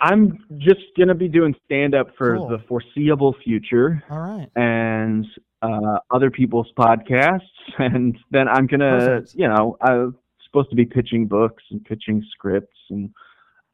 [0.00, 2.48] I'm just gonna be doing stand up for Cool.
[2.48, 4.48] the foreseeable future All right.
[4.56, 5.24] and
[5.62, 7.40] uh, other people's podcasts,
[7.78, 9.34] and then I'm gonna, Perfect.
[9.36, 13.10] you know, I'm supposed to be pitching books and pitching scripts and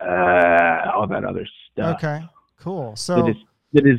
[0.01, 1.97] uh, all that other stuff.
[1.97, 2.23] Okay.
[2.61, 2.95] Cool.
[2.97, 3.37] So is
[3.73, 3.99] that is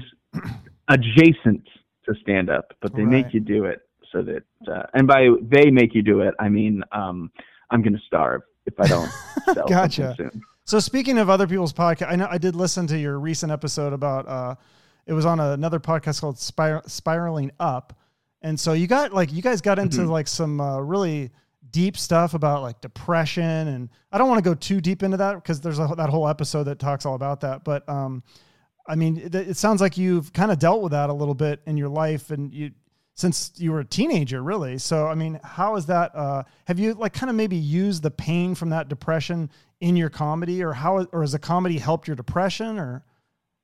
[0.88, 1.68] adjacent
[2.06, 3.26] to stand up, but they Right.
[3.26, 3.80] make you do it
[4.12, 7.32] so that, uh, and by they make you do it, I mean um,
[7.72, 9.10] I'm gonna starve if I don't
[9.53, 10.16] sell Gotcha.
[10.18, 10.41] soon.
[10.66, 13.93] So speaking of other people's podcast, I know I did listen to your recent episode
[13.93, 14.55] about uh
[15.07, 17.97] it was on another podcast called Spir- Spiraling Up.
[18.43, 20.10] And so you got like you guys got into Mhm.
[20.10, 21.32] like some uh, really
[21.72, 25.36] deep stuff about like depression and I don't want to go too deep into that
[25.36, 28.24] because there's a, that whole episode that talks all about that, but um
[28.88, 31.62] I mean it, it sounds like you've kind of dealt with that a little bit
[31.68, 32.72] in your life and you
[33.20, 34.78] since you were a teenager really.
[34.78, 38.12] So I mean, how is that uh have you like kind of maybe used the
[38.12, 39.52] pain from that depression
[39.82, 43.04] in your comedy or how or has the comedy helped your depression or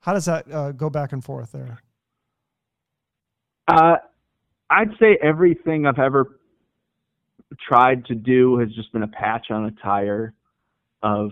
[0.02, 1.80] how does that uh, go back and forth there
[3.68, 3.96] Uh,
[4.70, 6.40] I'd say everything I've ever
[7.68, 10.34] tried to do has just been a patch on a tire
[11.02, 11.32] of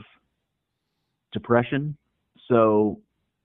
[1.32, 1.98] depression.
[2.48, 3.00] So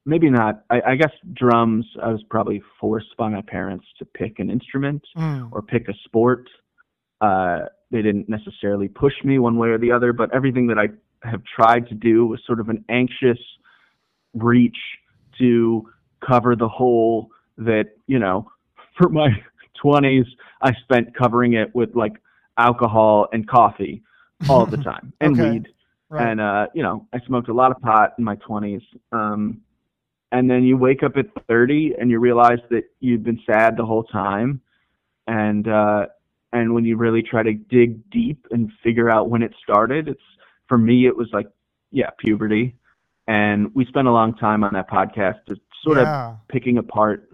[0.09, 0.65] maybe not.
[0.71, 1.85] I, I guess drums.
[2.03, 5.95] I was probably forced by my parents to pick an instrument Mm, or pick a
[6.05, 6.49] sport.
[7.21, 10.89] Uh, they didn't necessarily push me one way or the other, but everything that I
[11.29, 13.39] have tried to do was sort of an anxious
[14.35, 14.77] reach
[15.39, 15.89] to
[16.27, 18.51] cover the hole that, you know,
[18.99, 19.29] for my
[19.85, 20.27] 20s,
[20.63, 22.15] I spent covering it with like
[22.59, 24.03] alcohol and coffee
[24.49, 25.51] all the time and Okay.
[25.53, 25.69] weed.
[26.09, 28.83] right And, uh, you know, I smoked a lot of pot in my 20s.
[29.13, 29.61] Um,
[30.33, 33.85] and then you wake up at 30 and you realize that you've been sad the
[33.85, 34.61] whole time.
[35.27, 36.07] And, uh,
[36.53, 40.21] and when you really try to dig deep and figure out when it started, it's,
[40.67, 41.47] for me, it was like,
[41.91, 42.75] yeah, puberty.
[43.27, 46.07] And we spent a long time on that podcast to sort of
[46.49, 47.31] picking apart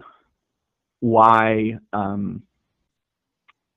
[0.99, 2.43] why um,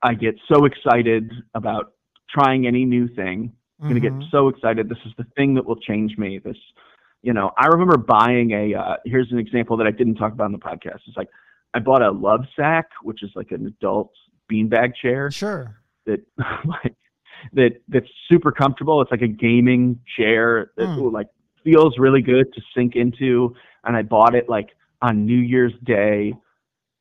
[0.03, 1.93] I get so excited about
[2.31, 3.53] trying any new thing.
[3.81, 4.21] I'm gonna Mhm.
[4.21, 4.89] get so excited.
[4.89, 6.39] This is the thing that will change me.
[6.39, 6.57] This,
[7.23, 8.75] you know, I remember buying a.
[8.75, 11.01] Uh, here's an example that I didn't talk about in the podcast.
[11.07, 11.29] It's like
[11.75, 14.12] I bought a Love Sack, which is like an adult
[14.51, 16.21] beanbag chair sure that
[16.64, 16.95] like
[17.53, 19.01] that that's super comfortable.
[19.03, 21.09] It's like a gaming chair that Hmm.
[21.12, 21.29] like
[21.64, 23.55] feels really good to sink into.
[23.85, 24.71] And I bought it like
[25.03, 26.35] on New Year's Day,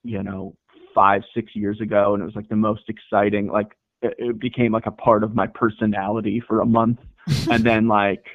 [0.04, 0.56] you know,
[0.94, 3.48] five six years ago, and it was like the most exciting.
[3.48, 7.00] Like it, it became like a part of my personality for a month,
[7.50, 8.26] and then like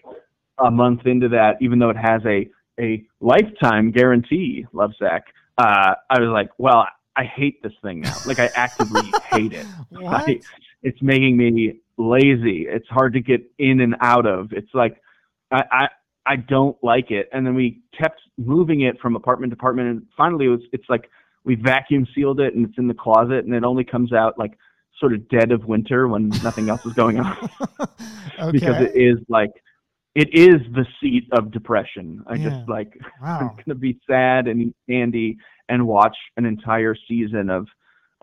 [0.58, 2.48] a month into that, even though it has a
[2.80, 5.20] a lifetime guarantee, Lovesac,
[5.58, 6.86] uh, I was like, well,
[7.16, 8.16] I hate this thing now.
[8.26, 9.66] Like I actively hate it.
[9.90, 10.40] what I-
[10.82, 12.66] it's making me lazy.
[12.68, 14.52] It's hard to get in and out of.
[14.52, 15.00] It's like
[15.50, 15.88] I, I
[16.24, 17.28] I don't like it.
[17.32, 20.88] And then we kept moving it from apartment to apartment, and finally it was it's
[20.88, 21.10] like
[21.44, 24.58] we vacuum sealed it and it's in the closet, and it only comes out like
[24.98, 27.36] sort of dead of winter when nothing else is going on
[28.38, 29.50] okay because it is like
[30.14, 32.22] it is the seat of depression.
[32.26, 32.50] I Yeah.
[32.50, 35.36] just like I'm gonna be sad and eat candy
[35.68, 37.66] and watch an entire season of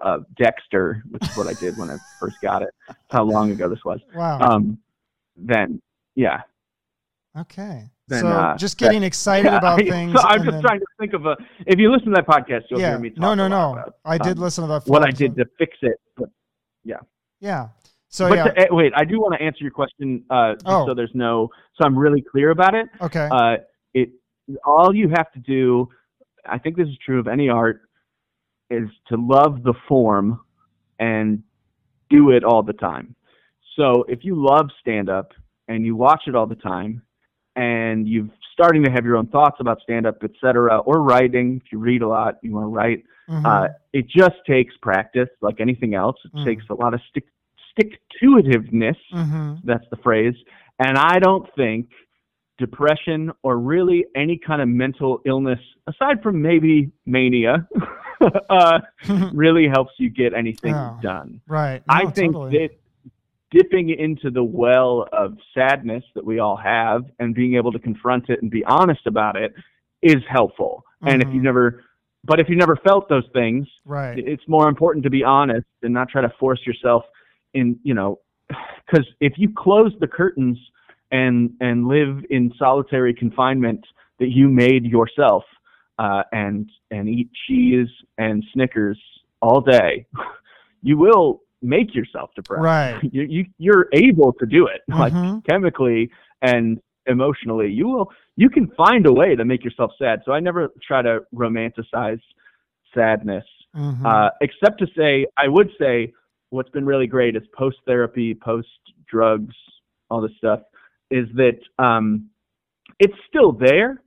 [0.02, 2.70] uh, Dexter, which is what I did when I first got it.
[2.88, 4.00] That's how long ago this was.
[4.16, 4.78] wow Um,
[5.36, 5.82] then,
[6.16, 6.42] yeah.
[7.38, 10.80] okay then, so uh, just getting excited Yeah, about things So I'm just then- trying
[10.80, 11.38] to think of a.
[11.68, 13.20] If you listen to that podcast, you'll yeah hear me talk.
[13.20, 15.78] no no no about, i did um, listen to that what I did to fix
[15.82, 15.98] it.
[16.18, 16.30] But,
[16.84, 16.98] yeah.
[17.40, 17.68] yeah
[18.10, 20.24] so but yeah to- wait, I do want to answer your question.
[20.30, 20.86] Uh, Oh.
[20.88, 22.88] so there's no, so I'm really clear about it.
[23.02, 23.58] okay uh,
[23.94, 24.10] it
[24.66, 25.88] all you have to do
[26.46, 27.82] i think this is true of any art
[28.72, 30.40] is to love the form
[31.00, 31.44] and
[32.10, 33.16] do it all the time
[33.76, 35.34] so if you love stand up
[35.68, 37.02] and you watch it all the time
[37.56, 41.72] and you've starting to have your own thoughts about stand up etc or writing if
[41.72, 43.46] you read a lot you want to write Mhm.
[43.46, 46.46] uh, it just takes practice like anything else it Mm.
[46.46, 47.26] takes a lot of stick
[47.72, 49.60] stick to itiveness Mhm.
[49.64, 50.36] that's the phrase.
[50.80, 51.90] And I don't think
[52.58, 57.68] depression or really any kind of mental illness, aside from maybe mania,
[58.50, 58.80] uh,
[59.34, 61.42] really helps you get anything Oh, done.
[61.48, 62.58] right I think totally.
[62.58, 62.70] that
[63.52, 68.30] dipping into the well of sadness that we all have and being able to confront
[68.30, 69.54] it and be honest about it
[70.02, 70.84] is helpful.
[71.02, 71.34] And if Mhm.
[71.36, 71.84] you've never,
[72.26, 75.94] but if you've never felt those things, right it's more important to be honest and
[75.94, 77.06] not try to force yourself
[77.54, 80.58] in you know, because if you close the curtains
[81.12, 83.86] and and live in solitary confinement
[84.20, 85.44] that you made yourself,
[85.98, 87.88] uh, and and eat cheese
[88.18, 89.00] and Snickers
[89.42, 90.06] all day,
[90.82, 92.64] you will make yourself depressed.
[92.64, 92.96] Right.
[93.12, 95.46] You, you you're able to do it, like Mhm.
[95.50, 96.10] chemically
[96.42, 97.72] and emotionally.
[97.72, 100.22] You will you can find a way to make yourself sad.
[100.26, 102.22] So I never try to romanticize
[102.94, 103.46] sadness,
[103.76, 104.06] Mhm.
[104.06, 106.14] uh, except to say I would say
[106.50, 108.68] what's been really great is post therapy, post
[109.08, 109.56] drugs,
[110.10, 110.62] all this stuff,
[111.12, 112.30] is that um,
[113.00, 114.02] it's still there.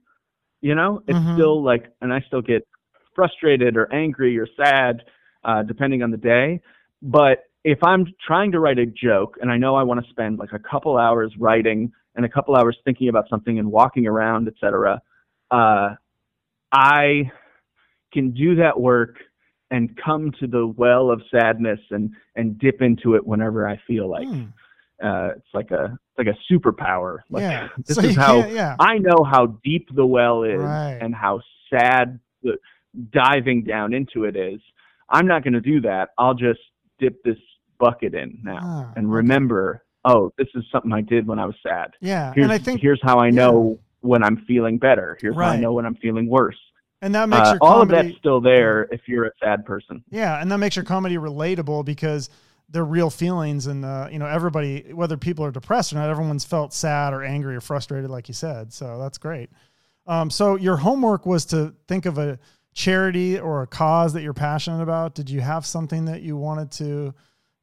[0.61, 1.33] You know, it's Mhm.
[1.33, 2.65] still like, and I still get
[3.15, 5.03] frustrated or angry or sad,
[5.43, 6.61] uh, depending on the day.
[7.01, 10.39] But if I'm trying to write a joke and I know I want to spend
[10.39, 14.47] like a couple hours writing and a couple hours thinking about something and walking around,
[14.47, 15.01] etc.,
[15.51, 15.95] uh,
[16.71, 17.31] I
[18.11, 19.17] can do that work
[19.73, 24.07] and come to the well of sadness and and dip into it whenever I feel
[24.09, 24.27] like.
[24.27, 24.43] Hmm.
[25.03, 27.19] Uh, it's like a it's like a superpower.
[27.29, 27.67] Like yeah.
[27.85, 28.75] this so is how yeah.
[28.79, 30.99] I know how deep the well is Right.
[31.01, 32.57] and how sad the
[33.11, 34.61] diving down into it is.
[35.09, 36.09] I'm not going to do that.
[36.17, 36.59] I'll just
[36.99, 37.37] dip this
[37.79, 39.13] bucket in now Ah, and okay.
[39.13, 41.91] remember, oh, this is something I did when I was sad.
[41.99, 42.31] Yeah.
[42.33, 45.17] Here's, and I think here's how I know when I'm feeling better.
[45.19, 46.57] Here's how I know when I'm feeling worse.
[47.03, 49.65] And that makes Uh, your all of comedy that's still there if you're a sad
[49.65, 50.03] person.
[50.09, 52.29] Yeah, and that makes your comedy relatable because
[52.69, 56.45] they're real feelings, and uh, you know everybody, whether people are depressed or not, everyone's
[56.45, 58.73] felt sad or angry or frustrated, like you said.
[58.73, 59.49] So that's great.
[60.07, 62.39] Um, so your homework was to think of a
[62.73, 65.13] charity or a cause that you're passionate about.
[65.13, 67.13] Did you have something that you wanted to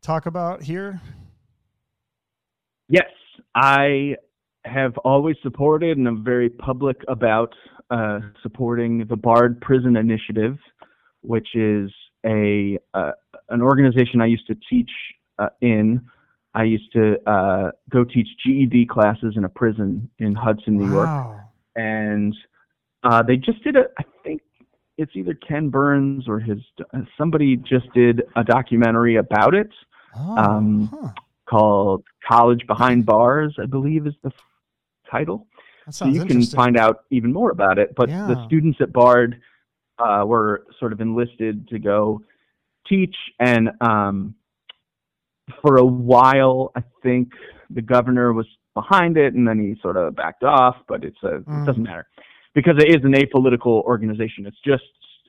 [0.02, 1.00] talk about here?
[2.88, 3.10] Yes,
[3.54, 4.16] I
[4.64, 7.54] have always supported and I'm very public about
[7.90, 10.56] uh, supporting the Bard Prison Initiative,
[11.22, 11.90] which is
[12.26, 13.12] a uh,
[13.48, 14.90] an organization I used to teach
[15.38, 16.00] uh, in.
[16.54, 21.08] I used to uh, go teach GED classes in a prison in Hudson, New York,
[21.76, 22.34] and
[23.04, 23.84] uh, they just did a.
[23.98, 24.42] I think
[24.98, 26.58] it's either Ken Burns or his
[27.16, 29.70] somebody just did a documentary about it
[30.16, 31.08] Oh, Um, huh.
[31.48, 34.34] called College Behind Bars, I believe is the f-
[35.10, 35.46] title.
[35.90, 37.94] So you can find out even more about it.
[37.96, 39.40] But the students at Bard
[39.98, 42.22] uh, were sort of enlisted to go
[42.88, 44.34] teach, and um,
[45.62, 47.32] for a while, I think
[47.70, 50.76] the governor was behind it, and then he sort of backed off.
[50.88, 51.62] But it's a Mm.
[51.62, 52.06] it doesn't matter
[52.54, 54.46] because it is an apolitical organization.
[54.46, 54.84] It's just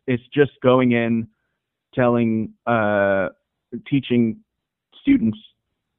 [0.07, 1.28] it's just going in,
[1.93, 3.30] telling, uh,
[3.88, 4.38] teaching
[5.01, 5.38] students.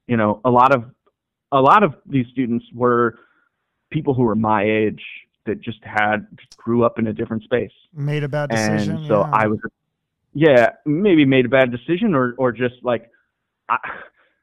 [0.07, 0.85] You know, a lot of
[1.53, 3.19] a lot of these students were
[3.93, 5.03] people who were my age
[5.47, 8.97] that just had just grew up in a different space Made a bad decision.
[8.97, 9.31] and so yeah.
[9.33, 9.59] I was,
[10.35, 13.11] yeah, maybe made a bad decision or or just like,
[13.69, 13.77] I,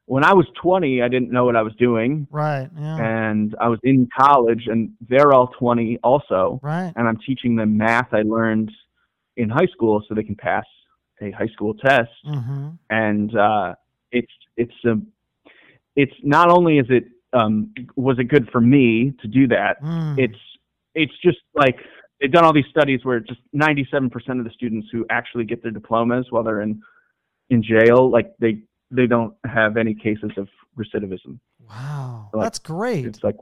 [0.06, 2.68] when I was 20, I didn't know what I was doing, right.
[2.76, 2.98] Yeah.
[3.30, 6.92] and I was in college, and they're all 20 also, right.
[6.96, 8.72] and I'm teaching them math I learned
[9.38, 10.66] in high school so they can pass
[11.22, 12.70] a high school test, Mm-hmm.
[12.90, 13.76] and uh,
[14.12, 14.96] it's it's a,
[15.96, 20.18] it's not only is it um, was it good for me to do that, Mm.
[20.20, 20.40] it's
[20.96, 21.78] it's just like
[22.20, 25.72] they've done all these studies where just 97% of the students who actually get their
[25.72, 26.82] diplomas while they're in
[27.50, 28.62] in jail like they
[28.92, 30.48] they don't have any cases of
[30.78, 32.30] recidivism wow.
[32.34, 33.06] like, That's great.
[33.06, 33.36] it's like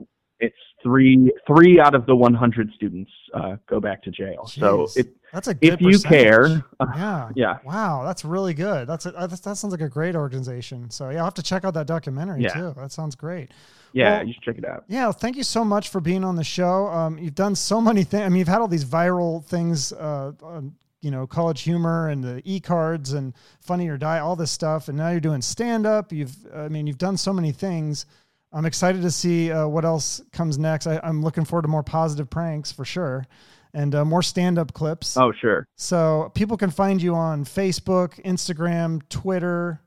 [0.82, 5.48] three three out of the 100 students uh, go back to jail so it, That's
[5.48, 7.30] a good if you care uh, Yeah.
[7.34, 8.86] yeah Wow, that's really good.
[8.86, 10.90] That's a, that's, that sounds like a great organization.
[10.90, 12.54] So yeah, I'll have to check out that documentary Yeah.
[12.54, 12.74] too.
[12.76, 13.50] That sounds great.
[13.92, 16.36] yeah Well- you should check it out Yeah, thank you so much for being on
[16.36, 16.86] the show.
[16.88, 18.22] Um, you've done so many things.
[18.24, 22.40] I mean, you've had all these viral things, uh, on, you know, CollegeHumor and the
[22.44, 26.12] e cards and Funny or Die, all this stuff, and now you're doing stand up.
[26.12, 28.06] You've, I mean, you've done so many things.
[28.52, 30.86] I'm excited to see uh, what else comes next.
[30.86, 33.26] I, I'm looking forward to more positive pranks for sure,
[33.74, 35.16] and uh, more stand up clips.
[35.16, 39.80] oh sure So people can find you on Facebook, Instagram, Twitter,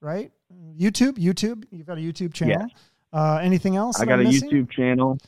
[0.00, 0.30] right?
[0.78, 1.64] YouTube, YouTube.
[1.70, 2.68] You've got a YouTube channel.
[3.12, 4.00] Uh, anything else?
[4.00, 4.50] i got I'm a missing?
[4.50, 5.18] youtube channel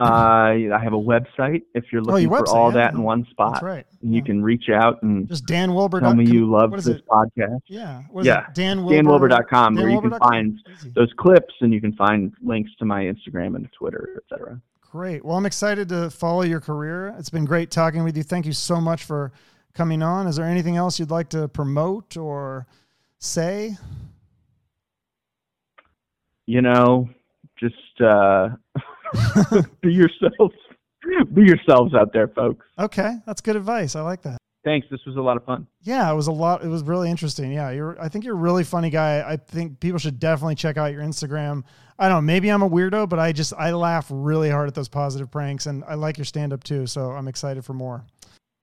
[0.00, 2.74] uh, i have a website if you're Oh, looking for website, all yeah.
[2.78, 3.86] that in one spot That's right.
[4.02, 6.00] and you can reach out and just Dan Wilbur.
[6.00, 7.06] tell me you love this it?
[7.06, 8.02] podcast Yeah.
[8.22, 8.48] Yeah.
[8.48, 8.54] it?
[8.54, 9.28] Dan Wilbur.
[9.28, 10.90] danwilbur.com where you can find Easy.
[10.96, 14.60] those clips and you can find links to my Instagram and Twitter, etc.
[14.82, 15.24] Great.
[15.24, 17.14] Well, I'm excited to follow your career.
[17.18, 18.22] It's been great talking with you.
[18.22, 19.32] Thank you so much for
[19.74, 20.26] coming on.
[20.26, 22.66] Is there anything else you'd like to promote or
[23.18, 23.76] say?
[26.46, 27.08] You know,
[27.58, 28.50] just uh,
[29.82, 30.54] be yourselves.
[31.32, 32.66] Be yourselves out there, folks.
[32.78, 33.94] Okay, that's good advice.
[33.94, 34.38] I like that.
[34.64, 34.88] Thanks.
[34.90, 35.68] This was a lot of fun.
[35.82, 36.64] Yeah, it was a lot.
[36.64, 37.52] It was really interesting.
[37.52, 38.00] Yeah, you're.
[38.00, 39.24] I think you're a really funny guy.
[39.24, 41.62] I think people should definitely check out your Instagram.
[41.98, 42.22] I don't know.
[42.22, 45.66] Maybe I'm a weirdo, but I just I laugh really hard at those positive pranks,
[45.66, 46.88] and I like your stand up too.
[46.88, 48.04] So I'm excited for more.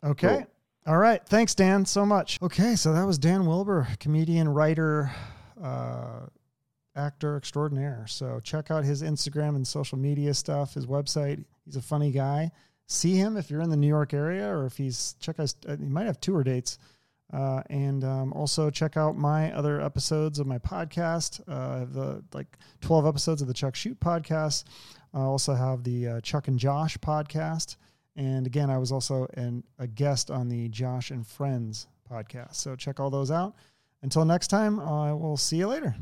[0.04, 0.28] Okay.
[0.28, 0.48] Cool.
[0.86, 1.26] All right.
[1.26, 2.38] Thanks, Dan, so much.
[2.42, 5.12] Okay, so that was Dan Wilbur, comedian, writer,
[5.64, 6.26] uh,
[6.96, 8.06] actor extraordinaire.
[8.08, 11.44] So check out his Instagram and social media stuff, his website.
[11.66, 12.52] He's a funny guy.
[12.88, 15.54] See him if you're in the New York area, or if he's check out.
[15.68, 16.78] Uh, he might have tour dates.
[17.32, 21.42] Uh, and um, also check out my other episodes of my podcast.
[21.48, 24.66] Uh, the like 12 episodes of the Chuck Shoot podcast.
[25.14, 27.78] I also have the uh, Chuck and Josh podcast.
[28.16, 32.56] And again, I was also an, a guest on the Josh and Friends podcast.
[32.56, 33.56] So check all those out.
[34.04, 35.96] Until next time, I will see you later.